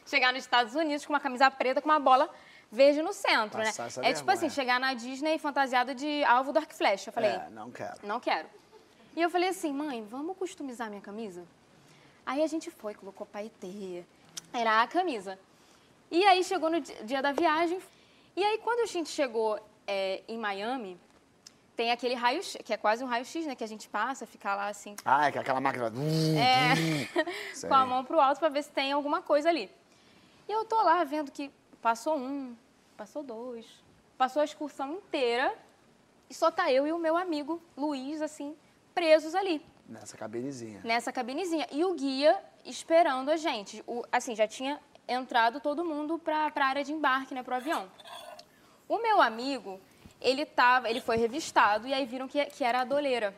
[0.07, 2.31] chegar nos Estados Unidos com uma camisa preta com uma bola
[2.71, 3.89] verde no centro, Passar né?
[3.89, 4.35] essa É tipo vergonha.
[4.35, 7.09] assim, chegar na Disney fantasiado de alvo do arco flecha.
[7.11, 7.95] Eu falei, É, não quero.
[8.03, 8.49] não quero.
[9.17, 11.45] E eu falei assim, mãe, vamos customizar minha camisa?
[12.25, 14.05] Aí a gente foi, colocou paetê,
[14.53, 15.39] era a camisa.
[16.11, 17.81] E aí chegou no di- dia da viagem.
[18.37, 20.99] E aí quando a gente chegou é, em Miami,
[21.77, 23.55] tem aquele raio que é quase um raio-x, né?
[23.57, 25.87] Que a gente passa, fica lá assim, Ah, é que aquela máquina...
[26.39, 27.09] é,
[27.67, 29.69] com a mão pro alto para ver se tem alguma coisa ali.
[30.49, 31.51] E eu tô lá vendo que
[31.83, 32.55] passou um,
[32.97, 33.67] passou dois,
[34.19, 35.55] passou a excursão inteira
[36.29, 38.55] e só tá eu e o meu amigo Luiz, assim,
[38.95, 40.81] presos ali, Nessa cabinezinha.
[40.85, 41.67] nessa cabinezinha.
[41.73, 43.83] E o guia esperando a gente.
[43.89, 47.91] O- assim, já tinha entrado todo mundo pra, pra área de embarque, né, pro avião.
[48.89, 49.81] O meu amigo,
[50.21, 53.35] ele tava, ele foi revistado e aí viram que, que era a doleira.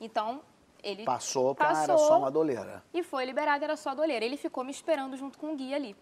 [0.00, 0.40] Então,
[0.82, 2.82] ele Passou pra era passou só uma doleira.
[2.94, 4.24] e foi liberado, era só a doleira.
[4.24, 5.94] Ele ficou me esperando junto com o guia ali.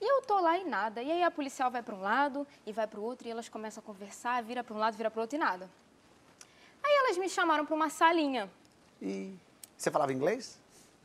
[0.00, 1.02] E eu tô lá e nada.
[1.02, 3.48] E aí a policial vai para um lado e vai para o outro e elas
[3.48, 5.68] começam a conversar, vira para um lado, vira para outro e nada.
[6.82, 8.50] Aí elas me chamaram para uma salinha.
[9.02, 9.34] E
[9.76, 10.58] você falava inglês?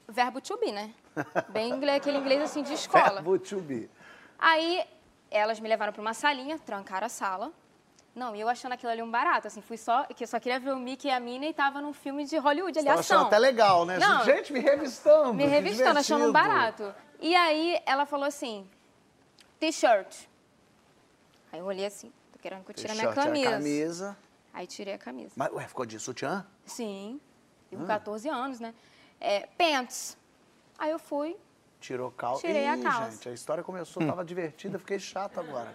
[0.08, 0.94] Verbo to be, né?
[1.50, 3.16] Bem inglês, aquele inglês assim de escola.
[3.16, 3.90] Verbo to be.
[4.40, 4.86] Aí
[5.30, 7.52] elas me levaram para uma salinha, trancaram a sala.
[8.16, 10.58] Não, e eu achando aquilo ali um barato, assim, fui só, que eu só queria
[10.58, 13.28] ver o Mickey e a Minnie e tava num filme de Hollywood, ali achando ação.
[13.28, 13.98] até legal, né?
[13.98, 14.24] Não.
[14.24, 15.34] Gente, me revistando.
[15.34, 16.96] me revistando, achando um barato.
[17.20, 18.66] E aí ela falou assim,
[19.60, 20.28] t-shirt.
[21.52, 23.50] Aí eu olhei assim, tô querendo que eu tire a minha T-shirt, camisa.
[23.50, 24.18] a camisa.
[24.54, 25.32] Aí tirei a camisa.
[25.36, 26.46] Mas, ué, ficou de sutiã?
[26.66, 27.20] Sim,
[27.72, 27.82] eu Ah.
[27.82, 28.74] com 14 anos, né?
[29.20, 30.18] É, pants.
[30.78, 31.38] Aí eu fui,
[31.80, 32.42] Tirou calça.
[32.48, 33.12] Tirei a Ih, calça.
[33.12, 35.74] gente, a história começou, tava divertida, fiquei chato agora.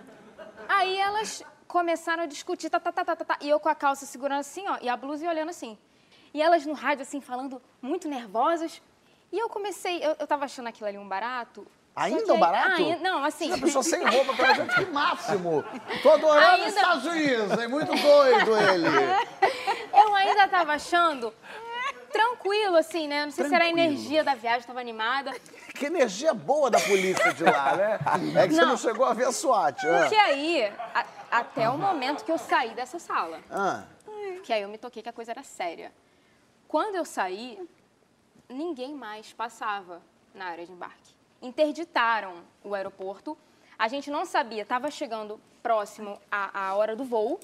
[0.68, 3.74] aí elas começaram a discutir, tá, tá, tá, tá, tá, tá, e eu com a
[3.76, 5.78] calça segurando assim, ó, e a blusa e olhando assim.
[6.34, 8.82] E elas no rádio, assim, falando muito nervosas.
[9.30, 11.64] E eu comecei, eu, eu tava achando aquilo ali um barato.
[11.96, 12.83] Ainda que aí- barato?
[13.00, 13.53] Não, assim...
[13.53, 15.64] A pessoa sem roupa pela gente, que máximo.
[16.03, 18.87] Tô adorando Ainda- os Estados Unidos, é muito doido ele.
[19.92, 21.35] Eu ainda tava achando
[22.12, 23.24] tranquilo, assim, né?
[23.24, 23.87] Não sei se era a Tranquilo.
[23.92, 25.33] energia da viagem, tava animada.
[25.74, 27.98] Que energia boa da polícia de lá, né?
[28.37, 28.68] É que você Não.
[28.68, 29.87] não chegou a ver a SWAT.
[29.87, 29.98] ah.
[30.00, 33.85] Porque aí, a- até o momento que eu saí dessa sala, Ah,
[34.44, 35.92] que aí eu me toquei que a coisa era séria.
[36.66, 37.59] Quando eu saí,
[38.48, 40.00] ninguém mais passava
[40.35, 41.19] na área de embarque.
[41.42, 43.37] Interditaram o aeroporto.
[43.79, 47.40] A gente não sabia, estava chegando próximo à, à hora do voo.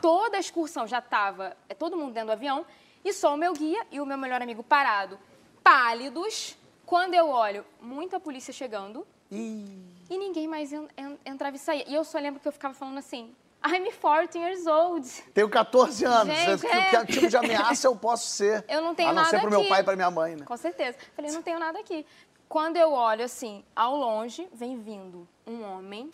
[0.00, 2.64] Toda a excursão já estava, todo mundo dentro do avião,
[3.04, 5.18] e só o meu guia e o meu melhor amigo parado,
[5.64, 6.56] pálidos.
[6.86, 9.66] Quando eu olho, muita polícia chegando e...
[10.08, 11.84] e ninguém mais en- en- entrava e saía.
[11.88, 13.34] E eu só lembro que eu ficava falando assim,
[13.66, 15.08] I'm 14 years old.
[15.32, 16.36] Tenho 14 anos.
[16.36, 17.04] Gente, que, é.
[17.06, 18.62] que tipo de ameaça eu posso ser?
[18.68, 19.68] Eu não tenho A não nada ser pro meu aqui.
[19.70, 20.44] pai e pra minha mãe, né?
[20.44, 20.98] Com certeza.
[21.16, 22.04] Falei, não tenho nada aqui.
[22.48, 26.10] Quando eu olho assim, ao longe, vem vindo um homem.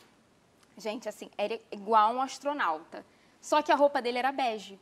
[0.77, 3.05] Gente, assim, era igual um astronauta.
[3.40, 4.79] Só que a roupa dele era bege.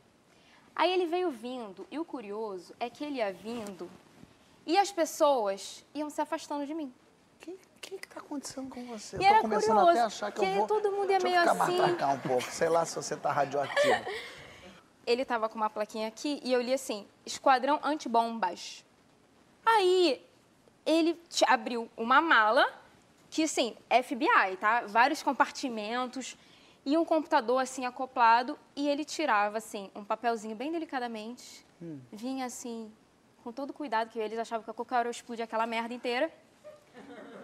[0.75, 3.89] Aí ele veio vindo, e o curioso é que ele ia vindo
[4.65, 6.93] e as pessoas iam se afastando de mim.
[7.35, 9.17] O que, que que tá acontecendo com você?
[9.17, 10.67] E eu tô começando curioso, até a achar que eu que vou...
[10.67, 11.77] todo mundo ia Deixa eu meio ficar assim.
[11.77, 12.43] pra cá um pouco.
[12.43, 14.05] Sei lá se você tá radioativo.
[15.07, 18.85] ele tava com uma plaquinha aqui e eu li assim: Esquadrão Antibombas.
[19.65, 20.23] Aí
[20.85, 22.65] ele abriu uma mala
[23.29, 24.83] que, assim, FBI, tá?
[24.87, 26.35] Vários compartimentos
[26.85, 31.65] e um computador assim acoplado e ele tirava assim um papelzinho bem delicadamente,
[32.11, 32.91] vinha assim
[33.43, 36.31] com todo cuidado, que eles achavam que a qualquer hora eu explodia aquela merda inteira.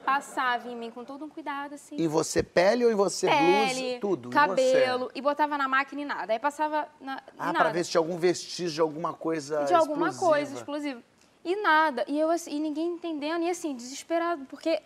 [0.03, 1.95] Passava em mim com todo um cuidado, assim.
[1.95, 3.99] Em você pele ou em você Pele, blusa?
[3.99, 4.29] Tudo.
[4.29, 5.11] cabelo, você.
[5.15, 6.31] e botava na máquina e nada.
[6.31, 7.59] Aí passava na, e Ah, nada.
[7.59, 10.31] pra ver se tinha algum vestígio de alguma coisa de alguma explosiva.
[10.31, 11.03] coisa explosiva.
[11.45, 12.03] E nada.
[12.07, 14.81] E eu assim, e ninguém entendendo, e assim, desesperado, porque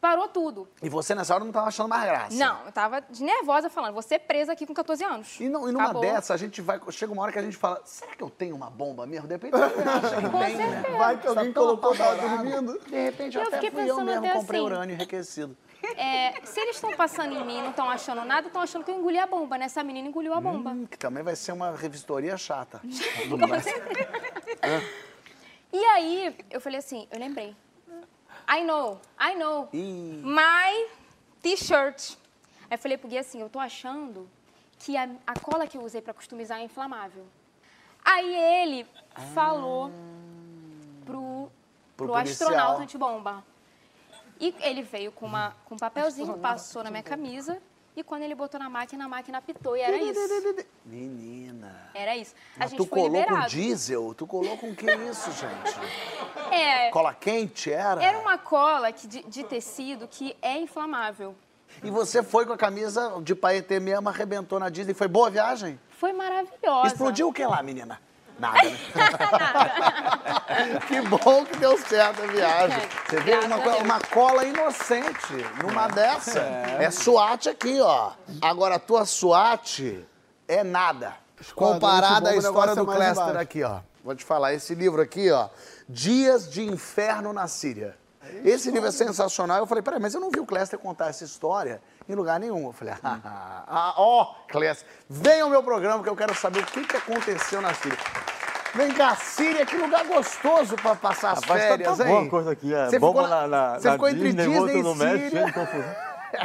[0.00, 0.68] parou tudo.
[0.82, 2.36] E você nessa hora não tava achando mais graça.
[2.36, 5.38] Não, eu tava de nervosa falando, vou ser presa aqui com 14 anos.
[5.40, 6.02] E, não, e numa Acabou.
[6.02, 6.80] dessa, a gente vai.
[6.90, 9.28] Chega uma hora que a gente fala: será que eu tenho uma bomba mesmo?
[9.28, 10.82] De repente você acha que tem, né?
[10.98, 12.80] Vai que alguém colocou, tava dormindo.
[12.80, 14.66] De repente, Eu até fiquei fui eu pensando mesmo até comprei assim.
[14.66, 15.56] urânio enriquecido.
[15.96, 18.90] É, se eles estão passando em mim e não estão achando nada, estão achando que
[18.90, 19.64] eu engoli a bomba, né?
[19.64, 20.70] Essa menina engoliu a bomba.
[20.70, 22.80] Hum, que também vai ser uma revistoria chata.
[23.28, 24.08] Com certeza.
[25.72, 27.56] E aí, eu falei assim, eu lembrei.
[28.48, 29.68] I know, I know.
[29.72, 30.20] Ih.
[30.22, 30.88] My
[31.40, 32.16] t-shirt.
[32.70, 34.28] Aí eu falei pro Gui assim, eu tô achando
[34.78, 37.24] que a, a cola que eu usei pra customizar é inflamável.
[38.04, 38.86] Aí ele
[39.32, 39.90] falou
[41.04, 41.50] pro,
[41.96, 43.44] Pro pro, astronauta antibomba.
[44.40, 47.62] E ele veio com, uma, com um papelzinho, passou na minha camisa,
[47.94, 50.20] e quando ele botou na máquina, a máquina apitou, e era isso.
[50.84, 51.90] Menina.
[51.94, 52.34] Era isso.
[52.56, 53.50] A Mas gente tu foi colou com liberado.
[53.50, 54.14] diesel?
[54.14, 56.52] Tu colou com que isso, gente?
[56.54, 58.02] É, Cola quente era?
[58.02, 61.34] era uma cola que, de, de tecido que é inflamável.
[61.82, 64.94] E você foi com a camisa de paetê mesmo, arrebentou na Disney.
[64.94, 65.78] Foi boa viagem?
[65.88, 66.88] Foi maravilhosa.
[66.88, 68.00] Explodiu o que lá, menina?
[68.42, 68.76] Nada, né?
[70.88, 72.88] que bom que deu certo a viagem.
[73.08, 76.40] Você vê uma, uma cola inocente numa dessa.
[76.40, 76.90] É.
[76.90, 78.10] SWAT aqui, ó.
[78.40, 80.04] Agora, a tua SWAT
[80.48, 81.14] é nada.
[81.54, 83.78] Comparada à história é do mais Cléster aqui, ó.
[84.02, 85.48] Vou te falar, esse livro aqui, ó.
[85.88, 87.96] Dias de Inferno na Síria.
[88.44, 89.58] Esse livro é sensacional.
[89.58, 92.66] Eu falei, peraí, mas eu não vi o Cléster contar essa história em lugar nenhum.
[92.66, 96.66] Eu falei, ah, ah, ó, Cléster, venha ao meu programa que eu quero saber o
[96.66, 97.98] que, que aconteceu na Síria.
[98.74, 102.10] Vem cá, Síria, que lugar gostoso pra passar as Rapaz, tá- férias, tá hein?
[102.10, 102.72] boa a coisa aqui.
[102.72, 104.94] É Você bomba ficou na, na, você na ficou entre Disney, Disney outro e no
[104.96, 105.52] Síria.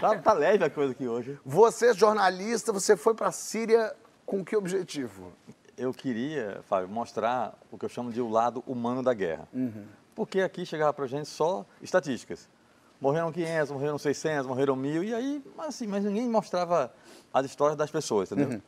[0.01, 1.39] Tá, tá leve a coisa aqui hoje.
[1.45, 3.93] Você, jornalista, você foi pra Síria
[4.25, 5.31] com que objetivo?
[5.77, 9.47] Eu queria, Fábio, mostrar o que eu chamo de o lado humano da guerra.
[10.13, 12.49] Porque aqui chegava pra gente só estatísticas.
[12.99, 16.91] Morreram 500, morreram 600, morreram 1.000, e aí, mas assim, mas ninguém mostrava
[17.31, 18.59] as histórias das pessoas, entendeu?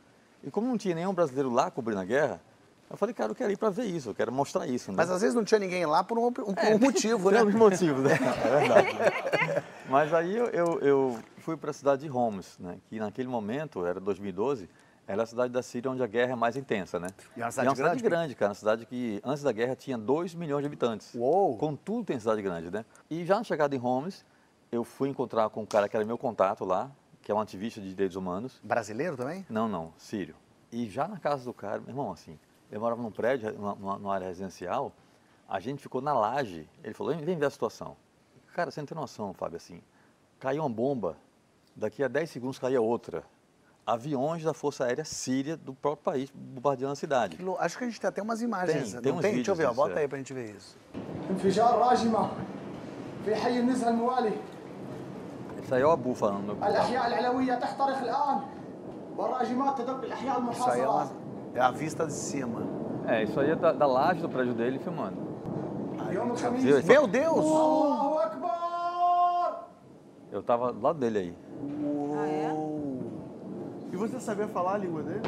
[0.43, 2.39] E como não tinha nenhum brasileiro lá cobrindo a guerra,
[2.89, 4.91] eu falei, cara, eu quero ir para ver isso, eu quero mostrar isso.
[4.91, 4.97] né?
[4.97, 7.39] Mas às vezes não tinha ninguém lá por um, um- por um motivo, né?
[7.39, 8.11] alguns motivos, né?
[8.45, 8.89] É verdade.
[9.89, 12.77] Mas aí eu, eu, eu fui para a cidade de Homs, né?
[12.89, 14.69] que naquele momento, era 2012,
[15.07, 17.07] era a cidade da Síria onde a guerra é mais intensa, né?
[17.35, 18.03] E é uma cidade uma cidade grande?
[18.09, 21.15] grande, cara, uma cidade que antes da guerra tinha 2 milhões de habitantes.
[21.15, 21.57] Uou!
[21.57, 22.85] Contudo, tem cidade grande, né?
[23.09, 24.23] E já na chegada em Homs,
[24.71, 26.91] eu fui encontrar com um cara que era meu contato lá,
[27.23, 29.43] que é um ativista de direitos humanos, Brasileiro também?
[29.49, 30.35] não, não, sírio.
[30.71, 32.37] E já na casa do cara, meu irmão, assim,
[32.71, 34.91] eu morava num prédio, numa, numa área residencial,
[35.47, 36.69] a gente ficou na laje.
[36.83, 37.95] Ele falou, vem ver a situação.
[38.53, 39.81] Cara, você não tem noção, Fábio, assim,
[40.39, 41.17] caiu uma bomba,
[41.75, 43.23] daqui a 10 segundos caía outra.
[43.85, 47.39] Aviões da Força Aérea Síria do próprio país bombardeando a cidade.
[47.57, 48.83] Acho que a gente tem até umas imagens.
[48.83, 49.01] Tem, né?
[49.01, 49.31] tem, uns tem?
[49.33, 50.03] Vídeos, Deixa eu ver, Bota é.
[50.03, 50.77] aí pra gente ver isso.
[55.57, 56.55] Ele saiu a bufa no meu
[60.51, 61.11] Isso aí é uma,
[61.53, 62.61] é a vista de cima.
[63.07, 65.17] É, isso aí é da, da laje do prédio dele filmando.
[65.99, 66.15] Aí,
[66.61, 67.45] Deus, meu Deus!
[70.31, 71.35] Eu tava do lado dele aí.
[72.15, 72.55] Ah, é?
[73.91, 75.21] E você sabia falar a língua dele?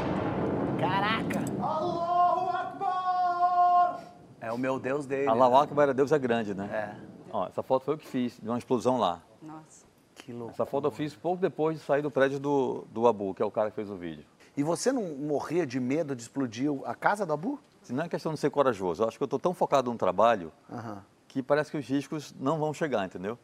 [0.79, 1.43] Caraca!
[1.59, 3.99] Allahu Akbar!
[4.39, 5.27] É o meu Deus dele.
[5.27, 5.59] Allahu né?
[5.61, 6.69] Akbar é Deus é grande, né?
[6.71, 6.95] É.
[7.31, 9.21] Ó, essa foto foi eu que fiz, de uma explosão lá.
[9.41, 9.85] Nossa.
[10.15, 10.51] Que louco.
[10.51, 13.45] Essa foto eu fiz pouco depois de sair do prédio do, do Abu, que é
[13.45, 14.25] o cara que fez o vídeo.
[14.55, 17.59] E você não morria de medo de explodir a casa do Abu?
[17.81, 19.97] Se não é questão de ser corajoso, eu acho que eu estou tão focado no
[19.97, 21.01] trabalho Aham.
[21.27, 23.37] que parece que os riscos não vão chegar, entendeu?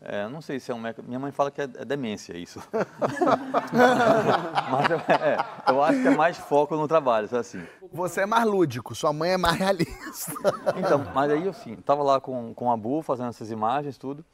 [0.00, 0.78] É, eu não sei se é um...
[0.78, 2.60] meca- Minha mãe fala que é, é demência isso.
[4.70, 5.38] Mas eu, é,
[5.68, 7.66] eu acho que é mais foco no trabalho, sabe assim.
[7.92, 10.32] Você é mais lúdico, sua mãe é mais realista.
[10.76, 14.24] Então, mas aí assim, tava lá com, com o Abu fazendo essas imagens, tudo.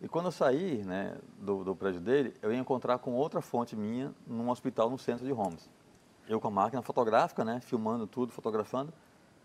[0.00, 3.74] E quando eu saí né, do, do prédio dele, eu ia encontrar com outra fonte
[3.74, 5.68] minha num hospital no centro de Homs.
[6.28, 8.92] Eu com a máquina fotográfica, né, filmando tudo, fotografando.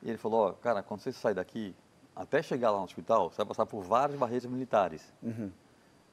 [0.01, 1.75] E ele falou, ó, cara, quando você sair daqui,
[2.15, 5.11] até chegar lá no hospital, você vai passar por várias barreiras militares.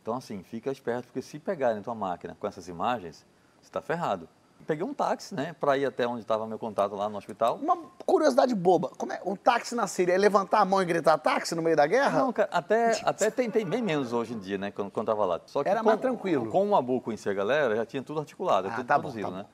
[0.01, 3.27] Então, assim, fica esperto, porque se pegarem tua máquina com essas imagens,
[3.61, 4.27] você está ferrado.
[4.67, 7.57] Peguei um táxi, né, para ir até onde estava meu contato lá no hospital.
[7.57, 8.91] Uma curiosidade boba.
[8.97, 9.21] Como é?
[9.25, 12.21] Um táxi na Síria é levantar a mão e gritar táxi no meio da guerra?
[12.21, 15.41] Não, cara, até, até tentei bem menos hoje em dia, né, quando, quando tava lá.
[15.47, 16.49] Só que Era com- mais tranquilo.
[16.51, 19.31] Com o Abu conhecia a galera, já tinha tudo articulado, Ah, tudo tá bom, produzido,
[19.31, 19.47] tá né?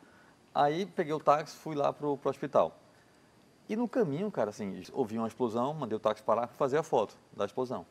[0.54, 2.72] Aí peguei o táxi, fui lá pro, pro hospital.
[3.68, 6.82] E no caminho, cara, assim, ouvi uma explosão, mandei o táxi parar para fazer a
[6.82, 7.84] foto da explosão.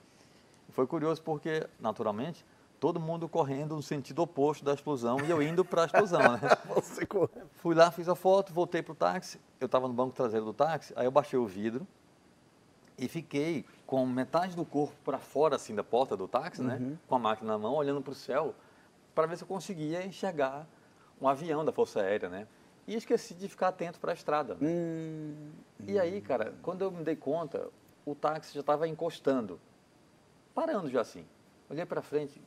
[0.70, 2.46] Foi curioso porque, naturalmente,
[2.80, 6.40] todo mundo correndo no sentido oposto da explosão e eu indo para a explosão, né?
[6.74, 7.08] Você.
[7.56, 9.40] Fui lá, fiz a foto, voltei pro táxi.
[9.60, 11.88] Eu estava no banco traseiro do táxi, aí eu baixei o vidro
[12.98, 16.78] e fiquei com metade do corpo para fora, assim, da porta do táxi, né?
[17.08, 18.54] Com a máquina na mão, olhando para o céu,
[19.14, 20.68] para ver se eu conseguia enxergar
[21.20, 22.48] um avião da Força Aérea, né?
[22.88, 24.56] E esqueci de ficar atento para a estrada.
[24.56, 24.70] né?
[25.88, 27.70] E aí, cara, quando eu me dei conta,
[28.06, 29.60] o táxi já estava encostando,
[30.54, 31.26] parando já assim.
[31.70, 32.40] Olhei para frente,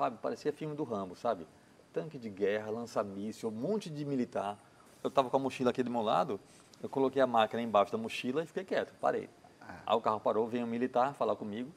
[0.00, 1.46] Fábio, parecia filme do Rambo, sabe?
[1.92, 4.58] Tanque de guerra, lança-míssil, um monte de militar.
[5.04, 6.40] Eu estava com a mochila aqui do meu lado,
[6.82, 9.28] eu coloquei a máquina embaixo da mochila e fiquei quieto, parei.
[9.60, 11.70] Aí o carro parou, veio um militar falar comigo.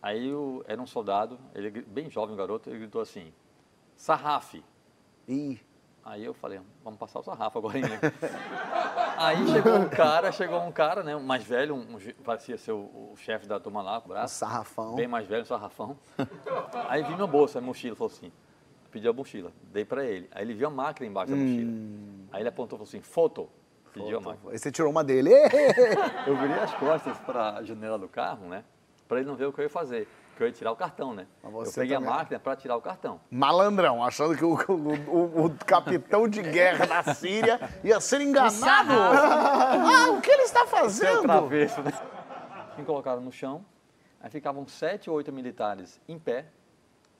[0.00, 3.32] Aí eu, era um soldado, ele bem jovem, garoto, ele gritou assim,
[3.96, 4.62] sarrafe.
[5.26, 5.58] Ih,
[6.04, 7.84] Aí eu falei, vamos passar o sarrafo agora, hein?
[9.16, 12.72] Aí chegou um cara, chegou um cara, né, um mais velho, um, um parecia ser
[12.72, 14.94] o, o chefe da turma lá, o um braço, sarrafão.
[14.96, 15.96] bem mais velho, um sarrafão.
[16.88, 18.30] Aí vi minha bolsa, minha mochila, falou assim,
[18.90, 20.28] pedi a mochila, dei pra ele.
[20.32, 21.72] Aí ele viu a máquina embaixo da mochila.
[22.32, 23.48] Aí ele apontou e falou assim, foto,
[23.94, 24.52] pediu a máquina.
[24.52, 25.30] Aí você tirou uma dele.
[26.26, 28.62] Eu virei as costas para a janela do carro, né,
[29.08, 31.12] pra ele não ver o que eu ia fazer, que eu ia tirar o cartão,
[31.14, 31.26] né.
[31.42, 32.10] Eu peguei também.
[32.10, 33.20] a máquina para tirar o cartão.
[33.30, 35.10] Malandrão, achando que o, o-
[35.42, 38.90] o- o capitão de guerra da Síria ia ser enganado.
[38.92, 41.22] Ah, o que ele está fazendo?
[41.22, 41.92] travesso, né?
[42.76, 43.64] Me colocaram no chão,
[44.20, 46.46] aí ficavam sete ou oito militares em pé,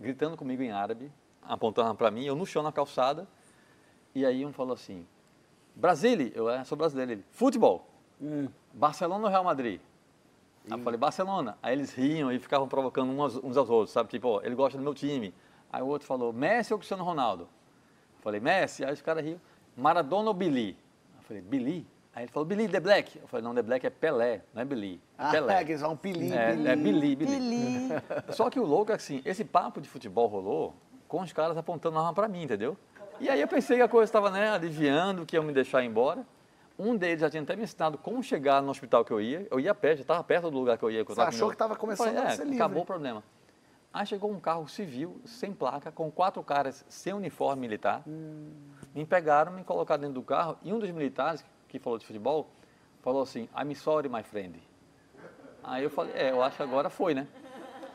[0.01, 1.13] gritando comigo em árabe,
[1.43, 3.27] apontando para mim, eu no chão na calçada,
[4.15, 5.07] e aí um falou assim,
[5.77, 7.89] Brasília, eu é, sou brasileiro, ele, futebol,
[8.73, 9.81] Barcelona ou Real Madrid?
[10.71, 11.59] Aí eu falei, Barcelona.
[11.63, 14.09] Aí eles riam e ficavam provocando uns, uns aos outros, sabe?
[14.09, 15.35] Tipo, ó, ele gosta do meu time.
[15.73, 17.43] Aí o outro falou, Messi ou Cristiano Ronaldo?
[17.45, 18.85] Eu falei, Messi.
[18.85, 19.41] Aí os caras riam,
[19.77, 20.77] Maradona ou Billy?
[21.17, 21.87] Eu falei, Billy?
[22.15, 23.19] Aí ele falou, Billy the Black.
[23.21, 25.01] Eu falei, não, the Black é Pelé, não é Billy.
[25.19, 25.61] É Ah, Pelé.
[25.61, 27.27] é, que eles falam pilim, É, é Billy, Billy.
[27.37, 27.89] Pili.
[28.33, 30.75] Só que o louco é assim, esse papo de futebol rolou
[31.09, 32.77] com os caras apontando arma pra mim, entendeu?
[33.21, 36.25] E aí eu pensei que a coisa estava né, aliviando, que iam me deixar embora.
[36.79, 39.47] Um deles já tinha até me ensinado como chegar no hospital que eu ia.
[39.51, 41.05] Eu ia a pé, já estava perto do lugar que eu ia.
[41.05, 42.57] que eu Você achou meu- que tava começando falei, a é, ser livre.
[42.59, 43.23] Acabou o problema.
[43.93, 48.03] Aí chegou um carro civil, sem placa, com quatro caras sem uniforme militar.
[48.93, 52.49] Me pegaram, me colocaram dentro do carro e um dos militares, que falou de futebol,
[53.03, 54.61] falou assim, I'm sorry, my friend.
[55.63, 57.29] Aí eu falei, é, eu acho que agora foi, né?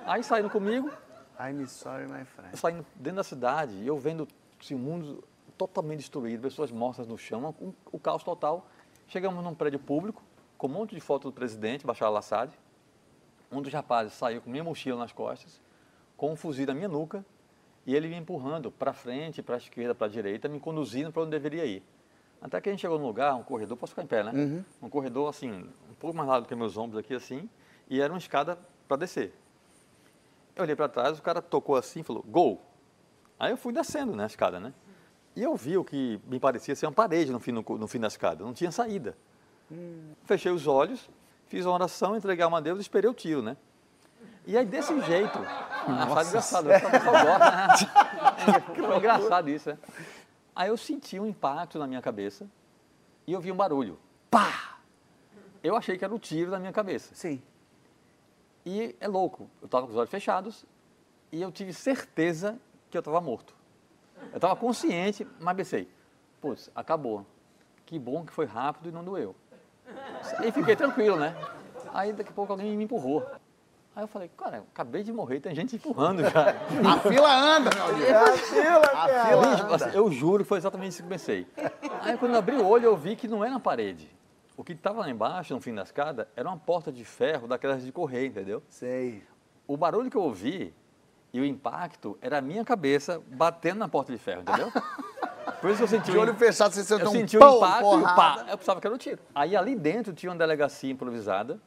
[0.05, 0.89] Aí saíram comigo,
[1.37, 2.57] I'm sorry, my friend.
[2.57, 4.25] saindo dentro da cidade eu vendo
[4.59, 5.21] assim, o mundo
[5.63, 8.65] totalmente destruído, pessoas mortas no chão, um- o caos total.
[9.09, 10.23] Chegamos num prédio público,
[10.57, 12.49] com um monte de foto do presidente, Bashar al-Assad.
[13.51, 15.59] Um dos rapazes saiu com minha mochila nas costas,
[16.15, 17.25] com um fuzil na minha nuca,
[17.85, 21.23] e ele me empurrando para frente, para a esquerda, para a direita, me conduzindo para
[21.23, 21.83] onde deveria ir.
[22.41, 24.31] Até que a gente chegou num lugar, um corredor, posso ficar em pé, né?
[24.81, 27.49] Um corredor assim, um pouco mais largo do que meus ombros aqui assim,
[27.89, 28.57] e era uma escada
[28.87, 29.33] para descer.
[30.55, 32.61] Eu olhei para trás, o cara tocou assim e falou, gol.
[33.37, 34.73] Aí eu fui descendo né, a escada, né?
[35.39, 37.97] E eu vi o que me parecia ser uma parede no fim, no, no fim
[37.97, 39.15] da escada, não tinha saída.
[40.25, 41.09] Fechei os olhos,
[41.47, 43.55] fiz uma oração, entreguei a Deus e esperei o tiro, né?
[44.45, 48.59] E aí, desse jeito, achado engraçado, só gosta, né?
[48.85, 49.77] Foi engraçado isso, né?
[50.53, 52.45] Aí eu senti um impacto na minha cabeça
[53.25, 53.97] e eu vi um barulho.
[54.29, 54.77] Pá!
[55.63, 57.15] Eu achei que era o tiro na minha cabeça.
[57.15, 57.41] Sim.
[58.65, 60.65] E é louco, eu estava com os olhos fechados
[61.31, 62.59] e eu tive certeza
[62.91, 63.57] que eu estava morto.
[64.31, 65.89] Eu estava consciente, mas pensei,
[66.41, 67.25] putz, acabou.
[67.85, 69.35] Que bom que foi rápido e não doeu.
[70.45, 71.35] E fiquei tranquilo, né?
[71.93, 73.25] Aí daqui a pouco alguém me empurrou.
[73.95, 76.51] Aí eu falei, cara, eu acabei de morrer, tem gente empurrando já.
[76.87, 78.11] A fila anda, meu amigo.
[78.15, 79.25] A fila, A cara.
[79.25, 79.75] fila anda.
[79.75, 81.47] assim, eu juro que foi exatamente isso que eu pensei.
[82.01, 84.09] Aí quando eu abri o olho, eu vi que não era na parede.
[84.55, 87.83] O que estava lá embaixo, no fim da escada, era uma porta de ferro daquelas
[87.83, 88.61] de correr, entendeu?
[88.69, 89.23] Sei.
[89.67, 90.73] O barulho que eu ouvi
[91.33, 94.71] e o impacto era a minha cabeça batendo na porta de ferro, entendeu?
[95.61, 97.99] Por isso eu senti De o olho fechado, você eu sentou um senti o impacto
[97.99, 98.45] e pá.
[98.49, 99.19] Eu pensava que era o tiro.
[99.35, 101.59] Aí ali dentro tinha uma delegacia improvisada.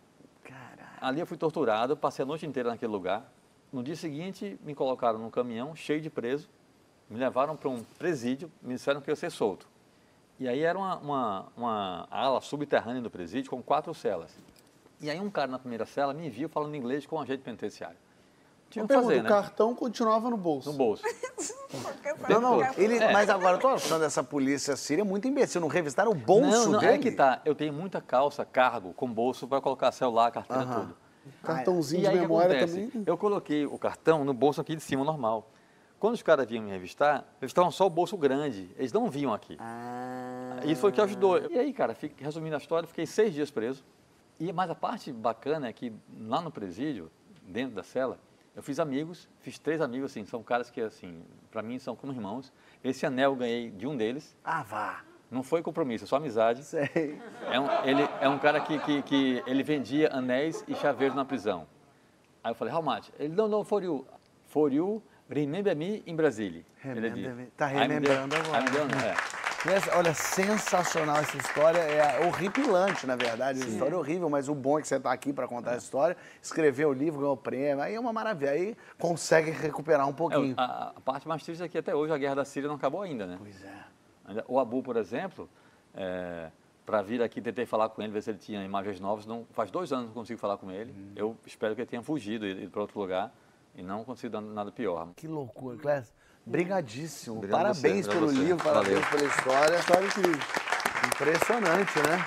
[0.42, 0.98] Caralho.
[1.00, 3.30] Ali eu fui torturado, passei a noite inteira naquele lugar.
[3.72, 6.48] No dia seguinte, me colocaram num caminhão cheio de preso,
[7.08, 9.66] me levaram para um presídio, me disseram que eu ia ser solto.
[10.38, 14.34] E aí era uma, uma, uma ala subterrânea do presídio com quatro celas.
[15.00, 17.96] E aí um cara na primeira cela me viu falando inglês com um agente penitenciário.
[18.72, 19.28] Tinha que fazer, né?
[19.28, 20.70] o cartão continuava no bolso.
[20.72, 21.02] No bolso.
[22.28, 23.12] Não, não, ele, É.
[23.12, 25.60] mas agora eu tô achando essa polícia síria muito imbecil.
[25.60, 26.92] Não revistaram o bolso não, não, dele?
[26.92, 27.40] é que tá.
[27.44, 30.96] Eu tenho muita calça, cargo, com bolso para colocar celular, carteira, tudo.
[31.42, 32.90] Cartãozinho E aí de memória também.
[33.06, 35.50] Eu coloquei o cartão no bolso aqui de cima, normal.
[35.98, 39.32] quando os caras vinham me revistar, eles estavam só o bolso grande, eles não vinham
[39.32, 39.56] aqui.
[39.58, 40.58] Ah.
[40.64, 41.38] Isso foi o que ajudou.
[41.50, 43.82] E aí, cara, resumindo a história, fiquei seis dias preso.
[44.38, 47.10] E mas a parte bacana é que lá no presídio,
[47.42, 48.18] dentro da cela,
[48.54, 52.12] eu fiz amigos, fiz três amigos, assim, são caras que, assim, para mim são como
[52.12, 52.52] irmãos.
[52.84, 55.00] Esse anel eu ganhei de um deles, Ah, vá.
[55.30, 56.62] não foi compromisso, é só amizade.
[56.64, 57.18] Sei.
[57.50, 61.24] É um, ele é um cara que, que, que ele vendia anéis e chaveiros na
[61.24, 61.66] prisão.
[62.44, 63.08] Aí eu falei, how much?
[63.18, 64.06] Ele, não, não, for you.
[64.48, 66.64] For you, remember me in Brasília.
[66.82, 67.46] Remember me.
[67.56, 68.58] Tá remembrando agora.
[68.58, 69.41] aí me deu, é.
[69.96, 71.78] Olha, sensacional essa história.
[71.78, 73.60] É horripilante, na verdade.
[73.60, 75.76] Essa história é horrível, mas o bom é que você está aqui para contar a
[75.76, 77.80] história, escreveu o livro, ganhou o prêmio.
[77.82, 78.50] Aí é uma maravilha.
[78.50, 80.54] Aí consegue recuperar um É, pouquinho.
[80.58, 83.02] a, a parte mais triste é que até hoje a guerra da Síria não acabou
[83.02, 83.36] ainda, né?
[83.38, 84.44] Pois é.
[84.48, 85.48] O Abu, por exemplo,
[86.84, 89.26] para vir aqui, tentei falar com ele, ver se ele tinha imagens novas.
[89.26, 90.92] Não, faz dois anos que não consigo falar com ele.
[90.92, 91.12] Hum.
[91.14, 93.32] Eu espero que ele tenha fugido, ido para outro lugar
[93.76, 95.08] e não consigo dar nada pior.
[95.14, 96.12] Que loucura, Clécio.
[96.44, 97.36] Brigadíssimo.
[97.36, 98.44] Obrigado a você, parabéns obrigado pelo a você.
[98.46, 99.10] livro, parabéns Valeu.
[99.10, 99.76] pela história.
[99.78, 100.40] História incrível.
[101.06, 102.24] Impressionante, né?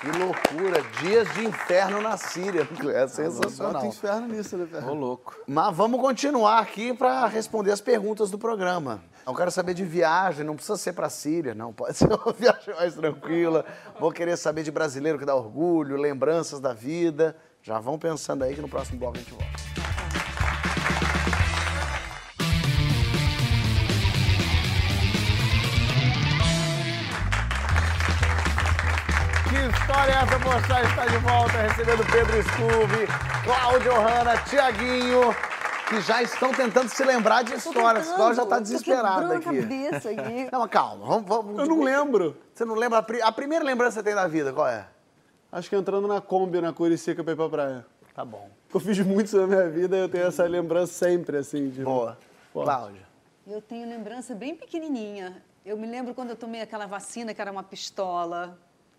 [0.00, 0.82] Que loucura.
[1.00, 2.68] Dias de inferno na Síria.
[2.94, 3.72] É sensacional.
[3.74, 4.94] Bota inferno nisso, né, Ô, velho?
[4.94, 5.34] louco.
[5.46, 9.02] Mas vamos continuar aqui para responder as perguntas do programa.
[9.26, 11.72] Eu quero saber de viagem, não precisa ser para Síria, não.
[11.72, 13.64] Pode ser uma viagem mais tranquila.
[13.98, 17.34] Vou querer saber de brasileiro que dá orgulho, lembranças da vida.
[17.62, 19.53] Já vão pensando aí que no próximo bloco a gente volta.
[29.94, 30.82] História é essa, Poxa?
[30.88, 33.06] Está de volta recebendo Pedro Scooby,
[33.44, 35.20] Cláudio Hanna, Tiaguinho,
[35.88, 38.08] que já estão tentando se lembrar de histórias.
[38.10, 39.48] Cláudio já está desesperado Tô aqui.
[39.48, 40.48] a cabeça aqui.
[40.52, 41.58] Não, mas calma, vamos, vamos.
[41.60, 42.36] Eu não lembro.
[42.52, 42.98] Você não lembra?
[42.98, 44.84] A, pri- a primeira lembrança que você tem da vida, qual é?
[45.52, 47.86] Acho que entrando na Kombi, na Curicica pra ir pra praia.
[48.14, 48.50] Tá bom.
[48.72, 51.68] Eu fiz muito na minha vida e eu tenho essa lembrança sempre, assim.
[51.68, 51.84] De...
[51.84, 52.18] Boa.
[52.52, 52.64] Forte.
[52.66, 53.02] Cláudio.
[53.46, 55.40] Eu tenho lembrança bem pequenininha.
[55.64, 58.58] Eu me lembro quando eu tomei aquela vacina que era uma pistola.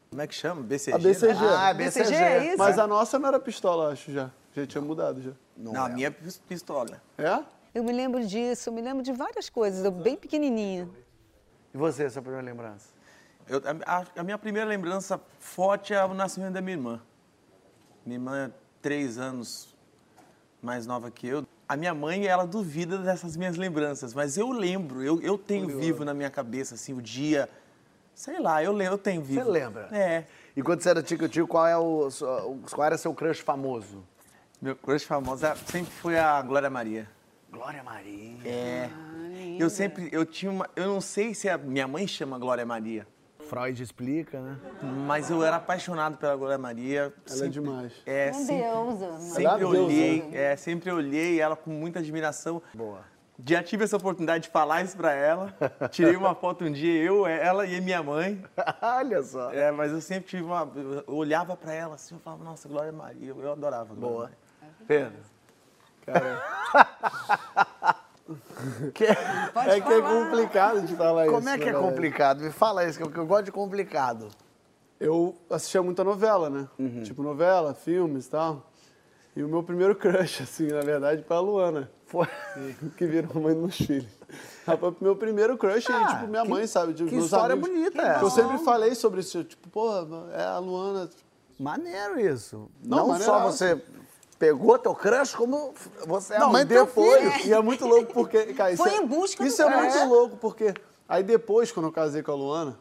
[0.10, 0.62] Como é que chama?
[0.62, 0.96] BCG?
[0.96, 1.34] A BCG.
[1.34, 1.56] né?
[1.58, 2.24] Ah, BCG, BCG.
[2.24, 2.58] é isso?
[2.58, 4.32] Mas a nossa não era pistola, acho já.
[4.56, 5.32] Já tinha mudado já.
[5.58, 7.02] Não, a minha é pis- pistola.
[7.18, 7.44] É?
[7.74, 10.88] Eu me lembro disso, eu me lembro de várias coisas, eu bem pequenininha.
[11.74, 12.88] E você, sua primeira lembrança?
[13.50, 17.02] Eu- a, a- minha primeira lembrança forte é o nascimento da minha irmã.
[18.06, 18.52] Minha irmã é
[18.82, 19.76] três anos
[20.62, 21.46] mais nova que eu.
[21.68, 26.06] A minha mãe, ela duvida dessas minhas lembranças, mas eu lembro, eu, eu tenho vivo
[26.06, 27.50] na minha cabeça, assim, o dia...
[28.16, 29.44] Sei lá, eu, eu tenho vivo.
[29.44, 29.90] Você lembra?
[29.92, 30.24] É.
[30.56, 32.10] E quando você era tico-tico, qual, é o,
[32.72, 34.04] qual era seu crush famoso?
[34.62, 37.10] Meu crush famoso é- sempre foi a Glória Maria.
[37.52, 38.38] Glória Maria.
[38.46, 38.90] É.
[39.60, 43.06] Eu sempre, eu tinha uma, eu não sei se a minha mãe chama Glória Maria,
[43.50, 44.58] Freud explica, né?
[45.08, 47.14] mas eu era apaixonado pela Glória Maria.
[47.30, 47.94] Ela é demais.
[48.06, 52.00] É, Meu sempre, Deus, Ela sempre é deusa, olhei, é, sempre olhei ela com muita
[52.00, 52.62] admiração.
[52.74, 53.02] Boa.
[53.44, 55.54] Já tive essa oportunidade de falar isso pra ela.
[55.92, 58.42] Tirei uma foto um dia, eu, ela e minha mãe.
[58.82, 59.52] Olha só.
[59.52, 60.72] É, mas eu sempre tive uma.
[60.76, 63.34] Eu olhava pra ela assim, eu falava, nossa, Glória Maria.
[63.38, 63.92] Eu, adorava.
[63.92, 64.24] a Glória Boa.
[64.24, 64.38] Maria.
[64.88, 65.18] Pedro.
[69.54, 71.36] Pode É que é complicado de falar isso.
[71.36, 71.86] Como é que é verdade.
[71.86, 72.42] complicado?
[72.42, 74.30] Me fala isso, que eu, que eu gosto de complicado.
[75.00, 76.68] Eu assistia muita novela, né?
[76.80, 77.04] Uhum.
[77.04, 78.72] Tipo novela, filmes e tal.
[79.36, 81.92] E o meu primeiro crush, assim, na verdade, foi a Luana.
[82.16, 82.28] Foi.
[82.98, 84.08] Que virou mãe dos meus filhos.
[84.66, 86.94] Ela foi o meu primeiro crush Ah, tipo, minha que- mãe, sabe?
[86.94, 87.70] De, que história amigos.
[87.70, 88.24] bonita Que essa.
[88.24, 89.44] Eu sempre falei sobre isso.
[89.44, 89.90] Tipo, pô,
[90.34, 91.10] é a Luana.
[91.60, 92.70] Maneiro isso.
[92.84, 93.82] Não, Não, só você
[94.40, 95.74] pegou teu crush, como
[96.06, 97.34] você é a Não, mãe do teu depois.
[97.34, 97.48] filho.
[97.48, 98.54] E é muito louco porque.
[98.54, 100.74] Cara, isso Foi é- em busca do Isso é muito louco, porque.
[101.08, 102.80] Aí depois, quando eu casei com a Luana,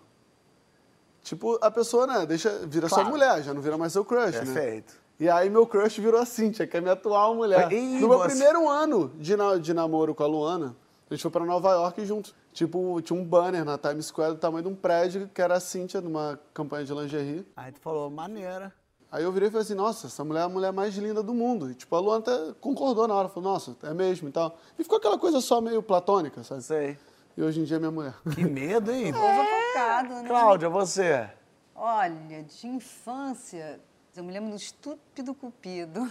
[1.22, 3.04] tipo, a pessoa, né, deixa, vira Claro.
[3.04, 4.38] sua mulher, já não vira mais seu crush, né?
[4.40, 4.94] Perfeito.
[5.18, 7.72] E aí meu crush virou a Cíntia, que é minha atual mulher.
[7.72, 10.74] Ih, no meu você- primeiro ano de, na- de namoro com a Luana,
[11.08, 12.34] a gente foi pra Nova York juntos.
[12.52, 15.60] Tipo, tinha um banner na Times Square do tamanho de um prédio, que era a
[15.60, 17.46] Cíntia, numa campanha de lingerie.
[17.56, 18.72] Aí tu falou, maneira.
[19.10, 21.32] Aí eu virei e falei assim, nossa, essa mulher é a mulher mais linda do
[21.32, 21.70] mundo.
[21.70, 24.56] E tipo, a Luana até concordou na hora, falou, nossa, é mesmo e tal.
[24.76, 26.62] E ficou aquela coisa só meio platônica, sabe?
[26.62, 26.98] Sei.
[27.36, 28.14] E hoje em dia é minha mulher.
[28.34, 29.12] Que medo, hein?
[29.12, 30.28] Coisa focado, né?
[30.28, 31.28] Cláudia, você?
[31.76, 33.80] Olha, de infância,
[34.16, 36.10] eu me lembro do Estúpido Cupido.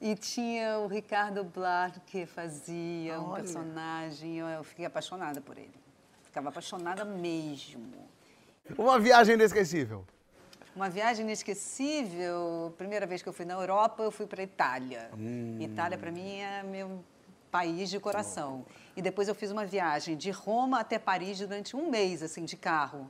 [0.00, 5.74] E tinha o Ricardo Blar que fazia um personagem, eu, eu fiquei apaixonada por ele.
[6.24, 7.92] Ficava apaixonada mesmo.
[8.76, 10.04] Uma viagem inesquecível.
[10.74, 15.08] Uma viagem inesquecível, primeira vez que eu fui na Europa, eu fui para Itália.
[15.60, 17.04] Itália, para mim, é meu
[17.50, 18.64] país de coração.
[18.96, 22.56] E depois eu fiz uma viagem de Roma até Paris durante um mês, assim, de
[22.56, 23.08] carro.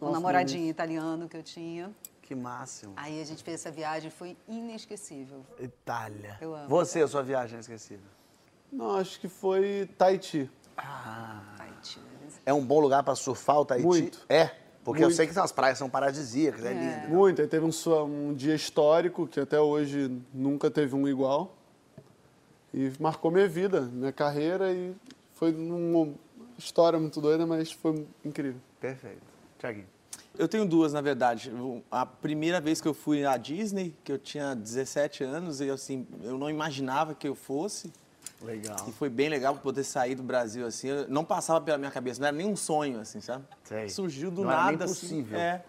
[0.00, 1.90] Um namoradinho italiano que eu tinha.
[2.28, 2.92] Que máximo.
[2.94, 5.46] Aí a gente fez essa viagem, foi inesquecível.
[5.58, 6.36] Itália.
[6.42, 6.68] Eu amo.
[6.68, 8.04] Você, sua viagem inesquecível.
[8.70, 10.50] Não, acho que foi Tahiti.
[12.44, 13.86] É um bom lugar pra surfar o Tahiti?
[13.86, 14.26] Muito.
[14.28, 14.50] É?
[14.84, 15.16] Porque eu Muito.
[15.16, 17.08] sei que as praias são paradisíacas, é, lindo.
[17.08, 17.40] Muito.
[17.40, 21.56] Aí teve um, um dia histórico que até hoje nunca teve um igual.
[22.74, 24.94] E marcou minha vida, minha carreira e
[25.32, 26.12] foi uma
[26.58, 28.60] história muito doida, mas foi incrível.
[28.78, 29.22] Perfeito.
[29.58, 29.88] Tiaguinho.
[30.36, 31.52] Eu tenho duas, na verdade.
[31.90, 36.06] A primeira vez que eu fui à Disney, que eu tinha 17 anos, e assim,
[36.22, 37.92] eu não imaginava que eu fosse.
[38.42, 38.76] Legal.
[38.88, 40.88] E foi bem legal poder sair do Brasil, assim.
[40.88, 43.44] Eu não passava pela minha cabeça, não era nem um sonho, assim, sabe?
[43.64, 43.88] Sei.
[43.88, 45.26] Surgiu do Não era nem nada, assim.
[45.32, 45.62] É.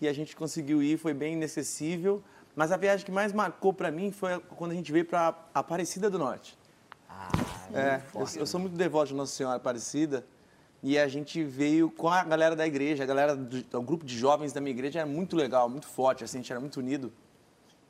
[0.00, 2.22] E a gente conseguiu ir, foi bem inacessível.
[2.54, 6.08] Mas a viagem que mais marcou pra mim foi quando a gente veio pra Aparecida
[6.08, 6.56] do Norte.
[7.72, 10.24] É, eu, eu sou muito devoto de Nossa Senhora Aparecida.
[10.86, 14.16] E a gente veio com a galera da igreja, a galera do o grupo de
[14.16, 17.12] jovens da minha igreja era muito legal, muito forte, assim, a gente era muito unido.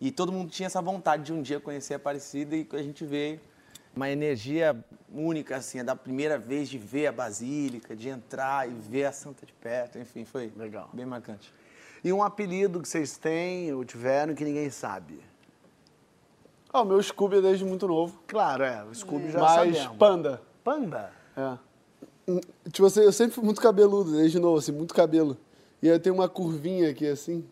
[0.01, 3.05] E todo mundo tinha essa vontade de um dia conhecer a Aparecida e a gente
[3.05, 3.39] veio.
[3.95, 4.75] Uma energia
[5.13, 9.13] única, assim, é da primeira vez de ver a Basílica, de entrar e ver a
[9.13, 10.89] Santa de perto, enfim, foi Legal.
[10.91, 11.53] bem marcante.
[12.03, 15.21] E um apelido que vocês têm ou tiveram que ninguém sabe?
[16.73, 18.23] Ah, o meu Scooby é desde muito novo.
[18.27, 18.83] Claro, é.
[18.85, 19.99] O Scooby já mas sabemos.
[19.99, 20.43] Panda.
[20.65, 21.13] Panda?
[21.37, 21.59] É.
[22.29, 22.41] Hum,
[22.73, 25.37] Tipo assim, eu sempre fui muito cabeludo, desde novo, assim, muito cabelo.
[25.83, 27.45] E aí tenho uma curvinha aqui, assim.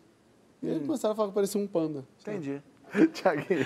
[0.61, 2.03] E aí começaram a falar que parecia um panda.
[2.21, 2.61] Entendi.
[3.13, 3.65] Tiaguinho.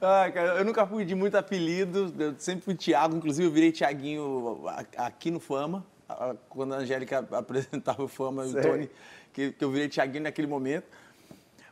[0.00, 3.70] Ah, cara, eu nunca fui de muito apelido, eu sempre fui Thiago, inclusive eu virei
[3.70, 5.84] Thiaguinho a- aqui no Fama,
[6.48, 8.62] quando a Angélica apresentava o Fama e o.
[8.62, 8.90] Tony,
[9.32, 10.86] que, que eu virei Thiaguinho naquele momento.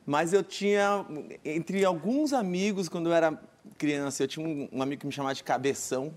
[0.05, 1.05] Mas eu tinha,
[1.45, 3.39] entre alguns amigos, quando eu era
[3.79, 6.13] criança, eu tinha um, um amigo que me chamava de Cabeção.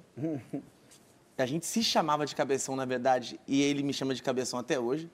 [1.41, 4.79] A gente se chamava de Cabeção, na verdade, e ele me chama de Cabeção até
[4.79, 5.09] hoje.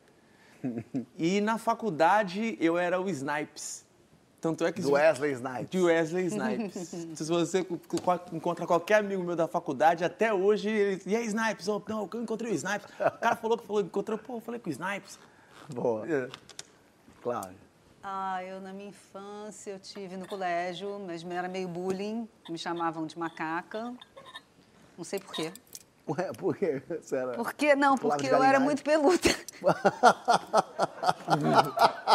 [1.18, 3.86] E na faculdade eu era o Snipes.
[4.42, 5.70] Tanto é que Do Wesley Snipes.
[5.70, 6.74] de Wesley Snipes.
[7.18, 11.26] Se você co- co- encontra qualquer amigo meu da faculdade, até hoje, ele, e aí,
[11.26, 11.68] Snipes?
[11.68, 12.86] Oh, não, eu encontrei o Snipes.
[13.00, 15.18] O cara falou que falou, encontrou, pô, eu falei com o Snipes.
[15.74, 16.06] Boa.
[17.22, 17.54] Claro.
[18.04, 23.06] Ah, eu na minha infância eu tive no colégio, mas era meio bullying, me chamavam
[23.06, 23.94] de macaca.
[24.98, 25.52] Não sei por quê.
[26.10, 26.82] Ué, por quê?
[27.02, 27.34] Será?
[27.34, 27.76] Por quê?
[27.76, 29.30] Não, Pulava porque eu era muito peluda.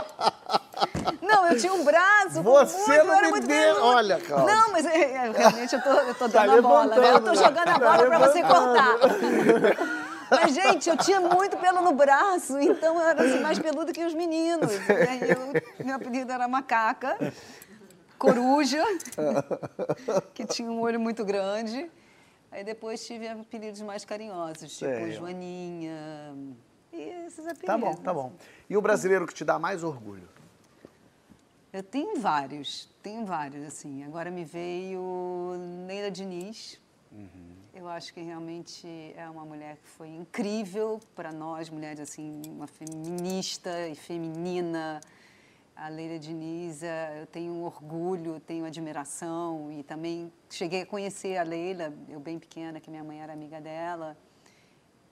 [1.20, 2.43] Não, eu tinha um braço.
[2.43, 3.84] Você muito, eu não era me muito deu- peluda.
[3.84, 4.55] olha, Cláudia.
[4.55, 7.11] Não, mas é, é, realmente eu tô, eu tô Tá dando a bola, né?
[7.12, 7.34] Eu tô né?
[7.36, 8.97] jogando a Tá bola pra você cortar.
[10.30, 14.05] Mas, gente, eu tinha muito pelo no braço, então eu era assim, mais peluda que
[14.05, 14.72] os meninos.
[14.72, 17.18] E aí eu, meu apelido era macaca,
[18.18, 18.82] coruja,
[20.34, 21.90] que tinha um olho muito grande.
[22.53, 25.12] Aí depois tive apelidos mais carinhosos, tipo Sei.
[25.12, 26.36] Joaninha.
[26.92, 27.64] E esses apelidos.
[27.64, 28.32] Tá bom, tá bom.
[28.68, 30.28] E o brasileiro que te dá mais orgulho?
[31.72, 34.05] Eu tenho vários, tenho vários, assim.
[34.05, 36.78] Agora me veio Neila Diniz.
[37.74, 38.86] Eu acho que realmente
[39.16, 45.00] é uma mulher que foi incrível para nós, mulheres, assim, uma feminista e feminina.
[45.83, 51.43] A Leila Diniz, eh, eu tenho orgulho, tenho admiração e também cheguei a conhecer a
[51.43, 54.16] Leila, eu bem pequena, que minha mãe era amiga dela.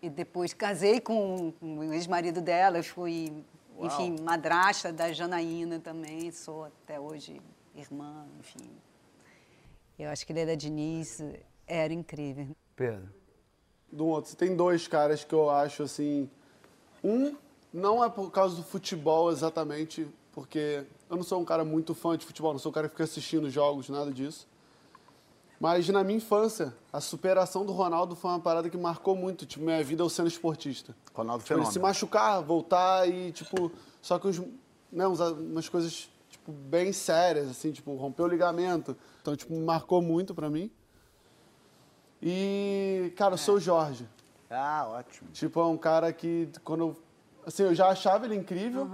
[0.01, 3.45] E depois casei com o ex-marido dela, eu fui,
[3.81, 7.43] enfim, madrasta da Janaína também, sou até hoje
[7.75, 8.71] irmã, enfim.
[9.99, 11.21] Eu acho que Leila Diniz
[11.66, 12.55] era incrível.
[12.77, 13.12] Pedro.
[13.91, 14.31] do outro.
[14.31, 16.31] Você tem dois caras que eu acho assim.
[17.03, 17.37] Um
[17.73, 22.16] não é por causa do futebol exatamente, porque eu não sou um cara muito fã
[22.16, 24.47] de futebol, não sou um cara que fica assistindo jogos, nada disso.
[25.59, 29.62] Mas na minha infância, a superação do Ronaldo foi uma parada que marcou muito, tipo,
[29.64, 30.97] minha vida eu sendo esportista.
[31.14, 33.70] Ronaldo Tipo, ele se machucar, voltar e, tipo,
[34.01, 34.41] só que os,
[34.91, 38.97] né, uns- umas coisas, tipo, bem sérias, assim, tipo, rompeu o ligamento.
[39.20, 40.70] Então, tipo, marcou muito pra mim.
[42.22, 44.09] E, cara, eu sou o Jorge.
[44.51, 45.28] Ah, ótimo.
[45.31, 46.97] Tipo, é um cara que, quando eu,
[47.47, 48.89] assim, eu já achava ele incrível.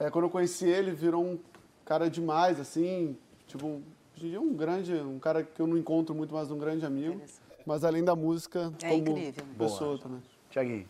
[0.00, 1.38] É, quando eu conheci ele, virou um
[1.84, 3.14] cara demais, assim,
[3.46, 3.82] tipo, um-
[4.16, 6.58] hoje em dia é um grande, um cara que eu não encontro muito mais um
[6.58, 7.20] grande amigo.
[7.66, 9.44] Mas além da música, É como incrível.
[9.58, 10.22] pessoa também.
[10.50, 10.88] Tiaguinho.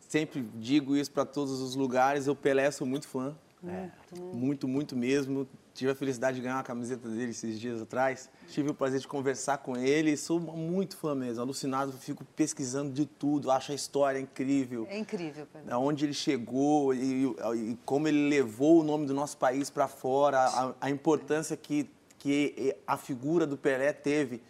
[0.00, 3.36] Sempre digo isso para todos os lugares, eu Pelé sou muito fã.
[3.66, 3.90] É.
[4.32, 5.46] Muito, muito mesmo.
[5.78, 8.28] Tive a felicidade de ganhar uma camiseta dele esses dias atrás.
[8.48, 10.16] Tive o prazer de conversar com ele.
[10.16, 11.92] Sou muito fã mesmo, alucinado.
[11.92, 13.48] Fico pesquisando de tudo.
[13.48, 14.88] Acho a história incrível.
[14.90, 15.72] É incrível, Pedro.
[15.72, 20.40] Aonde ele chegou e, e como ele levou o nome do nosso país para fora,
[20.40, 24.42] a, a importância que, que a figura do Pelé teve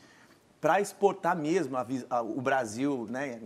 [0.63, 3.39] para exportar mesmo a a- o Brasil, né?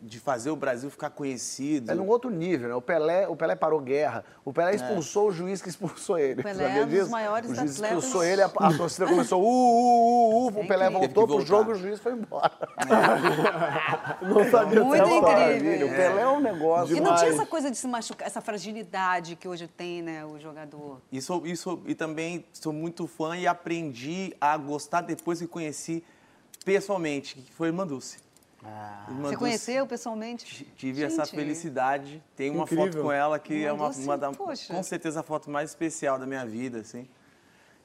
[0.00, 1.90] De fazer o Brasil ficar conhecido.
[1.90, 2.74] É num outro nível, né?
[2.74, 4.24] O Pelé, o Pelé parou guerra.
[4.44, 6.40] O Pelé expulsou o juiz que expulsou ele.
[6.40, 7.98] O Pelé é um dos maiores O juiz atletas.
[7.98, 11.70] expulsou ele, a, a torcida começou uh, uh, uh, uh, o Pelé voltou pro jogo
[11.70, 12.52] e o juiz foi embora.
[14.22, 15.22] Não sabia Muito incrível.
[15.22, 15.86] Maravilha.
[15.86, 16.96] O Pelé é um negócio.
[16.96, 20.38] E não tinha essa coisa de se machucar, essa fragilidade que hoje tem, né, o
[20.38, 21.00] jogador.
[21.10, 21.42] E, sou,
[21.86, 26.04] e, também sou muito fã e aprendi a gostar depois que conheci
[26.64, 27.86] pessoalmente, que foi Irmã
[28.62, 30.64] Irmã Você conheceu pessoalmente?
[30.76, 31.36] Tive essa Gente.
[31.36, 32.22] felicidade.
[32.34, 32.86] Tem uma Incrível.
[32.92, 34.74] foto com ela que Irmã é uma, Dulce, uma da, poxa.
[34.74, 37.08] com certeza a foto mais especial da minha vida, assim.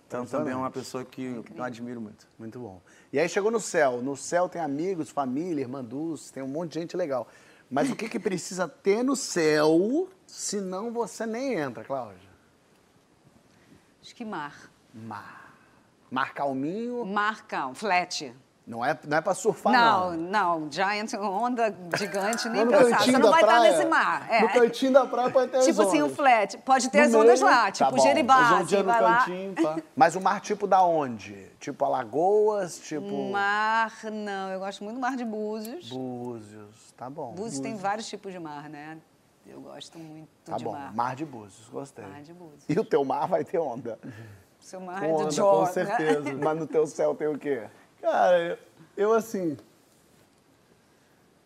[0.07, 2.27] Então também é uma pessoa que eu admiro muito.
[2.37, 2.81] Muito bom.
[3.11, 4.01] E aí chegou no céu.
[4.01, 7.27] No céu tem amigos, família, irmã Dulce, tem um monte de gente legal.
[7.69, 12.29] Mas o que, que precisa ter no céu, senão você nem entra, Cláudia?
[14.01, 14.69] Acho que mar.
[14.93, 15.55] Mar.
[16.11, 18.31] Mar calminho, Mar calmo, flat.
[18.65, 20.59] Não é, não é pra surfar, Não, não.
[20.61, 22.99] não, Giant, onda gigante, nem No pensar.
[23.03, 24.27] Você não vai estar praia, nesse mar.
[24.31, 24.41] É.
[24.41, 26.15] No cantinho da praia pode ter as Tipo assim, o ondas.
[26.15, 26.57] flat.
[26.59, 27.95] Pode ter No as ondas meio, lá, tá tipo.
[27.95, 29.17] As Jeribá, ondinhas assim, no vai lá.
[29.17, 29.55] cantinho.
[29.95, 31.51] Mas o mar tipo da onde?
[31.59, 33.31] Tipo Alagoas, tipo...
[33.31, 35.89] Mar, não, eu gosto muito do mar de Búzios.
[35.89, 37.33] Búzios, tá bom.
[37.33, 38.97] Búzios tem vários tipos de mar, né?
[39.45, 40.93] Eu gosto muito Tá de bom, mar.
[40.95, 42.05] mar de Búzios, gostei.
[42.05, 42.63] Mar de Búzios.
[42.69, 43.99] E o teu mar vai ter onda.
[44.57, 46.33] O seu mar Com é do onda, com certeza.
[46.41, 47.67] Mas no teu céu tem o quê?
[48.03, 48.57] Cara, eu,
[48.97, 49.55] eu assim...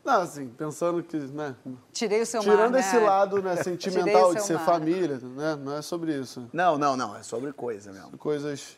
[0.03, 1.55] Não, assim, pensando que, né...
[1.93, 2.79] Tirei o seu mar, Tirando né?
[2.79, 4.65] esse lado né, sentimental de ser mar.
[4.65, 5.55] família, né?
[5.55, 6.49] Não é sobre isso.
[6.51, 8.17] Não, não, não, é sobre coisa mesmo.
[8.17, 8.75] Coisas...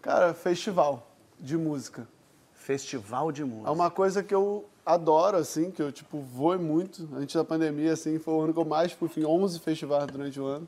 [0.00, 1.06] Cara, festival
[1.38, 2.08] de música.
[2.54, 3.68] Festival de música.
[3.68, 7.06] É uma coisa que eu adoro, assim, que eu, tipo, vou muito.
[7.14, 8.92] Antes da pandemia, assim, foi o ano que eu mais.
[8.92, 10.66] Fui em 11 festivais durante o ano.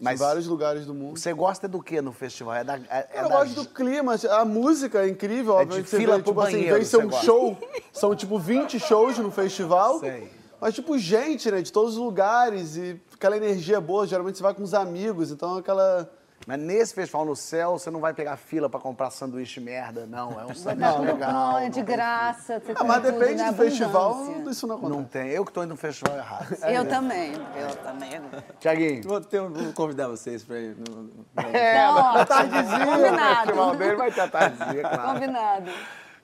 [0.00, 1.18] Mas- Em vários lugares do mundo.
[1.18, 2.54] Você gosta do que no festival?
[2.54, 5.62] É da, é, é eu da- gosto do clima, a música é incrível, É de
[5.62, 5.90] obviamente.
[5.90, 7.24] você fila vê, pro tipo assim, banheiro, vem ser você um gosta.
[7.26, 7.58] show,
[7.92, 10.00] são tipo 20 shows no festival.
[10.00, 10.30] Sei.
[10.60, 14.06] Mas, tipo, gente, né, de todos os lugares e aquela energia boa.
[14.06, 16.10] Geralmente você vai com os amigos, então aquela.
[16.46, 20.38] Mas nesse festival no céu, você não vai pegar fila pra comprar sanduíche merda, não.
[20.40, 21.32] É um sanduíche legal.
[21.32, 22.60] Não, é não de graça.
[22.60, 23.50] Você Ah, tem mas tudo, depende né?
[23.50, 25.24] do festival, isso não Não acontece.
[25.24, 25.32] tem.
[25.32, 26.56] Eu que tô indo no festival errado.
[26.68, 28.20] Eu também, eu também.
[28.60, 29.02] Tiaguinho.
[29.02, 30.76] Vou, ter, vou convidar vocês para ir.
[30.76, 33.76] no- no- É, Então, ó, O festival combinado.
[33.78, 35.12] dele vai ter a tardezinha, claro.
[35.14, 35.70] Combinado.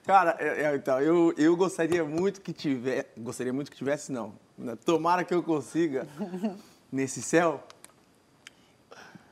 [0.07, 3.07] Cara, é- é, então, eu, eu gostaria muito que tivesse.
[3.19, 4.35] Gostaria muito que tivesse, não.
[4.59, 4.77] né?
[4.85, 6.07] Tomara que eu consiga,
[6.93, 7.61] nesse céu,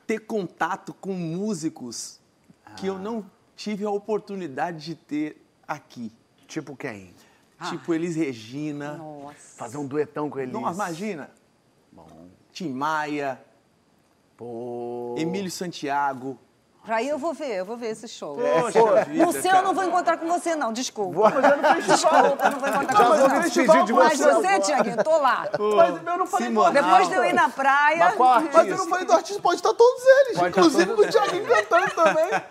[0.07, 2.19] ter contato com músicos
[2.77, 6.11] que eu não tive a oportunidade de ter aqui.
[6.47, 7.13] Tipo quem?
[7.69, 8.97] Tipo Elis Regina.
[8.97, 9.57] Nossa.
[9.57, 10.51] Fazer um duetão com ele.
[10.51, 11.29] Não, imagina.
[12.51, 13.41] Tim Maia,
[14.35, 15.15] Pô.
[15.17, 16.37] Emílio Santiago.
[16.87, 18.35] Aí eu vou ver, eu vou ver esse show.
[18.37, 21.13] Poxa vida, no seu eu não vou encontrar com você, não, desculpa.
[21.13, 23.65] Vou- Mas é no Desculpa, eu não vou encontrar Já com você.
[23.67, 23.85] não.
[23.85, 24.33] de Mas você.
[24.33, 25.47] você, Tiaguinho, tô lá.
[25.75, 26.71] Mas eu não falei do Simona.
[26.71, 27.97] Depois de eu ir na praia.
[27.99, 30.37] Mas qual Mas eu não falei do artista, pode estar todos eles.
[30.39, 32.41] Pode inclusive todos o Thiaguinho cantando também.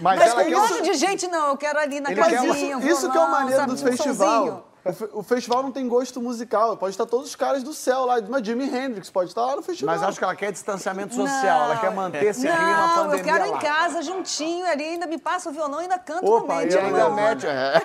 [0.00, 1.48] Mas, Mas com um monte de gente, não.
[1.48, 4.68] Eu quero ali na Ele um- casinha, Isso, isso que é o maneiro do festival.
[4.84, 6.76] O, fe- o festival não tem gosto musical.
[6.76, 8.16] Pode estar todos os caras do céu lá.
[8.28, 9.94] Mas Jimi Hendrix pode estar lá no festival.
[9.94, 11.64] Mas acho que ela quer distanciamento social.
[11.66, 13.56] Ela quer manter esse clima Não, pandemia eu quero lá.
[13.56, 16.86] em casa, juntinho ali, ainda me passa o violão e ainda canto Opa, ainda meu
[16.86, 17.22] Ainda onda.
[17.22, 17.46] mete...
[17.46, 17.82] É.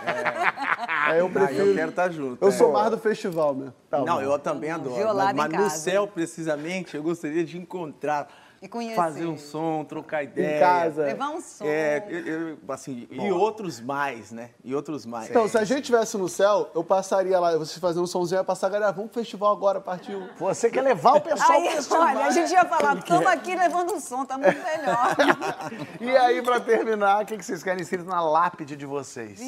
[1.12, 1.66] É, eu prefiro.
[1.68, 2.44] eu quero estar junto.
[2.44, 2.52] Eu é.
[2.52, 3.74] sou mais do festival mesmo.
[4.06, 4.96] não, eu também adoro.
[4.96, 8.28] Violada mas em mas no céu, precisamente, eu gostaria de encontrar,
[8.62, 8.96] E conhecer.
[8.96, 10.58] fazer um som, trocar ideia.
[10.58, 11.04] Em casa.
[11.06, 11.64] Levar um som.
[11.66, 14.50] É, eu, eu, assim, e outros mais, né?
[14.64, 15.30] E outros mais.
[15.30, 18.42] Então, se a gente estivesse no céu, eu passaria lá, vocês fazendo um somzinho, eu
[18.42, 20.28] ia passar, galera, vamos pro festival agora, partiu.
[20.40, 22.02] Você quer levar o pessoal Aí, pro festival.
[22.02, 25.16] olha, a gente ia falar, estamos aqui levando um som, tá muito melhor.
[26.02, 29.40] E aí, pra terminar, o que que vocês querem escrito na lápide de vocês?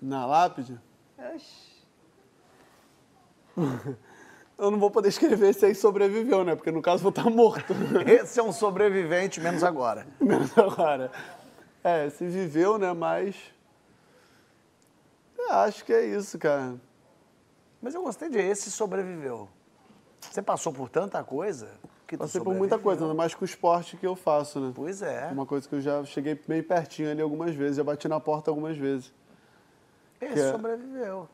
[0.00, 0.78] Na lápide?
[1.18, 1.70] Oxi.
[4.60, 6.54] Eu não vou poder escrever se aí sobreviveu, né?
[6.54, 7.72] Porque no caso vou estar morto.
[8.06, 10.06] Esse é um sobrevivente, menos agora.
[10.20, 11.10] Menos agora.
[11.82, 12.92] É, se viveu, né?
[12.92, 13.34] Mas.
[15.38, 16.74] Eu acho que é isso, cara.
[17.80, 19.48] Mas eu gostei de esse sobreviveu.
[20.20, 21.70] Você passou por tanta coisa
[22.06, 24.72] que Passei por muita coisa, ainda mais com o esporte que eu faço, né?
[24.74, 25.28] Pois é.
[25.32, 28.50] Uma coisa que eu já cheguei bem pertinho ali algumas vezes, já bati na porta
[28.50, 29.10] algumas vezes.
[30.20, 31.28] Esse é- sobreviveu.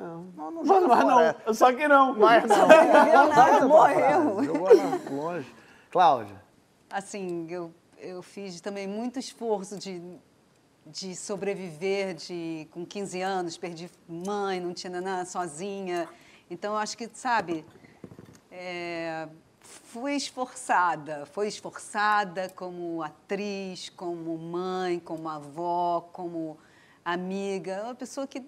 [0.00, 1.36] Não, não Mas, joga mas fora.
[1.46, 2.14] não, só que não.
[2.18, 2.68] Mas não.
[2.68, 4.44] Viveu nada, morreu.
[4.44, 4.68] Jogou
[5.10, 5.54] longe.
[5.90, 6.40] Cláudia,
[6.88, 10.02] Assim, eu, eu fiz também muito esforço de,
[10.86, 16.08] de sobreviver, de, com 15 anos, perdi mãe, não tinha nanã, sozinha.
[16.48, 17.64] Então, eu acho que, sabe,
[18.50, 19.28] é,
[19.60, 26.58] fui esforçada, fui esforçada como atriz, como mãe, como avó, como
[27.04, 28.42] amiga, uma pessoa que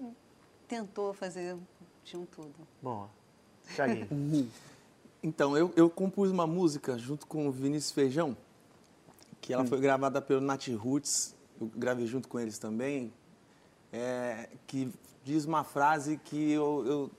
[0.72, 1.54] tentou fazer
[2.02, 2.54] de um tudo.
[2.80, 3.08] Bom,
[3.76, 4.50] Thiaguinho.
[5.24, 8.36] Então, eu, eu compus uma música junto com o Vinícius Feijão,
[9.40, 13.12] que ela foi gravada pelo Nat Roots, eu gravei junto com eles também,
[13.92, 14.92] é, que
[15.22, 17.10] diz uma frase que eu, eu,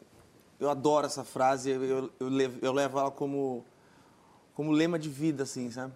[0.59, 3.63] eu adoro essa frase, eu, eu, eu levo, eu levo ela como,
[4.53, 5.93] como lema de vida, assim, sabe?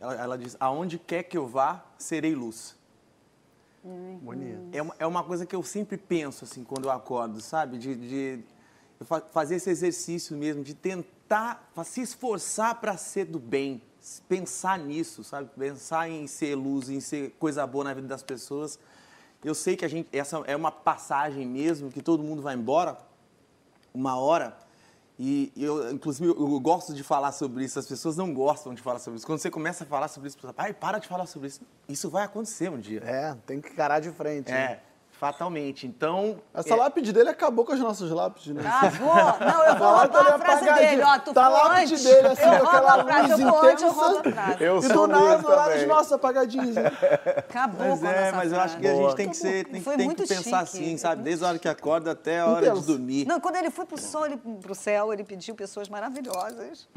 [0.00, 2.74] Ela, ela diz, aonde quer que eu vá, serei luz.
[3.84, 4.68] Bonito.
[4.72, 7.78] É uma, é uma coisa que eu sempre penso, assim, quando eu acordo, sabe?
[7.78, 8.44] De, de
[9.32, 13.82] fazer esse exercício mesmo, de tentar se esforçar para ser do bem,
[14.28, 15.50] pensar nisso, sabe?
[15.58, 18.78] Pensar em ser luz, em ser coisa boa na vida das pessoas.
[19.44, 22.96] Eu sei que a gente, essa é uma passagem mesmo, que todo mundo vai embora
[23.92, 24.56] uma hora.
[25.24, 27.78] E eu, inclusive, eu, gosto de falar sobre isso.
[27.78, 29.24] As pessoas não gostam de falar sobre isso.
[29.24, 31.60] Quando você começa a falar sobre isso, você fala, pai, para de falar sobre isso.
[31.88, 33.00] Isso vai acontecer um dia.
[33.04, 34.50] É, tem que encarar de frente.
[34.50, 34.80] né?
[35.22, 35.86] É, fatalmente.
[35.86, 36.36] Então.
[36.52, 38.62] Essa é, lápide dele acabou com as nossas lápides, né?
[38.66, 39.14] Ah, vou.
[39.14, 41.18] Não, eu vou roubar tá a frase dele, ó.
[41.18, 42.04] Tu Tá foi a lápide antes.
[42.04, 44.04] dele, assim, eu aquela a frase, luz eu vou antes, eu intensa.
[44.06, 44.64] roubo a frase.
[44.64, 46.76] Eu e sou do nada, do lado de nossa, apagadinhos.
[46.76, 49.82] Acabou Mas com é, essa mas eu acho que a gente tem que ser, tem,
[49.82, 50.54] tem que pensar chique.
[50.84, 51.22] assim, sabe?
[51.22, 53.26] Desde a hora que acorda até a hora de dormir.
[53.26, 56.88] Não, quando ele foi pro sol, ele, pro céu, ele pediu pessoas maravilhosas.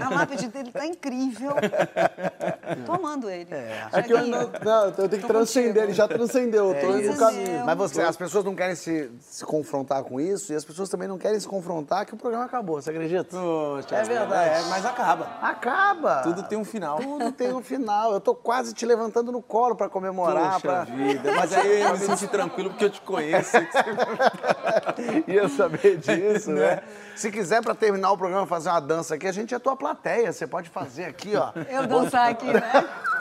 [0.00, 1.52] A lápide dele tá incrível.
[2.86, 3.48] Tô amando ele.
[3.92, 6.98] É que eu, não, não, eu tenho que transcender, ele já transcendeu, eu tô É
[7.00, 7.71] indo no caminho.
[7.74, 11.08] Mas você, as pessoas não querem se, se confrontar com isso e as pessoas também
[11.08, 13.36] não querem se confrontar que o programa acabou, você acredita?
[13.36, 14.50] Poxa, É verdade.
[14.50, 15.28] É, mas acaba.
[15.40, 16.22] Acaba!
[16.22, 16.98] Tudo tem um final.
[16.98, 18.12] Tudo tem um final.
[18.12, 20.60] Eu tô quase te levantando no colo pra comemorar.
[20.60, 20.84] Poxa pra...
[20.84, 21.32] vida.
[21.32, 23.56] Mas aí eu me senti tranquilo porque eu te conheço.
[25.26, 26.82] Ia saber disso, né?
[27.14, 30.32] Se quiser, pra terminar o programa, fazer uma dança aqui, a gente é tua plateia.
[30.32, 31.52] Você pode fazer aqui, ó.
[31.68, 32.62] Eu dançar aqui, né?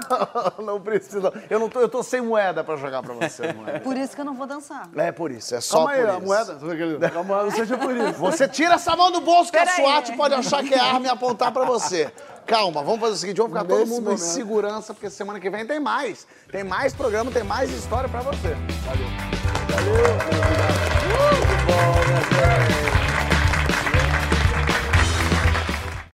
[0.64, 1.32] não precisa.
[1.50, 3.80] Eu, não tô, eu tô sem moeda pra jogar pra você, moeda.
[3.80, 4.90] Por isso que eu não vou dançar.
[4.96, 6.16] É por isso, é só Calma por aí, isso.
[6.16, 7.20] a moeda.
[7.20, 8.14] A moeda não seja por isso.
[8.20, 9.76] Você tira essa mão do bolso que a Peraí.
[9.82, 12.12] SWAT pode achar que é arma e apontar pra você.
[12.46, 14.20] Calma, vamos fazer o seguinte, vamos ficar todo Nesse mundo momento.
[14.20, 16.26] em segurança, porque semana que vem tem mais.
[16.52, 18.56] Tem mais programa, tem mais história pra você.
[18.86, 19.08] Valeu.
[19.70, 20.16] Valeu.
[21.08, 22.91] Muito bom, minha gente.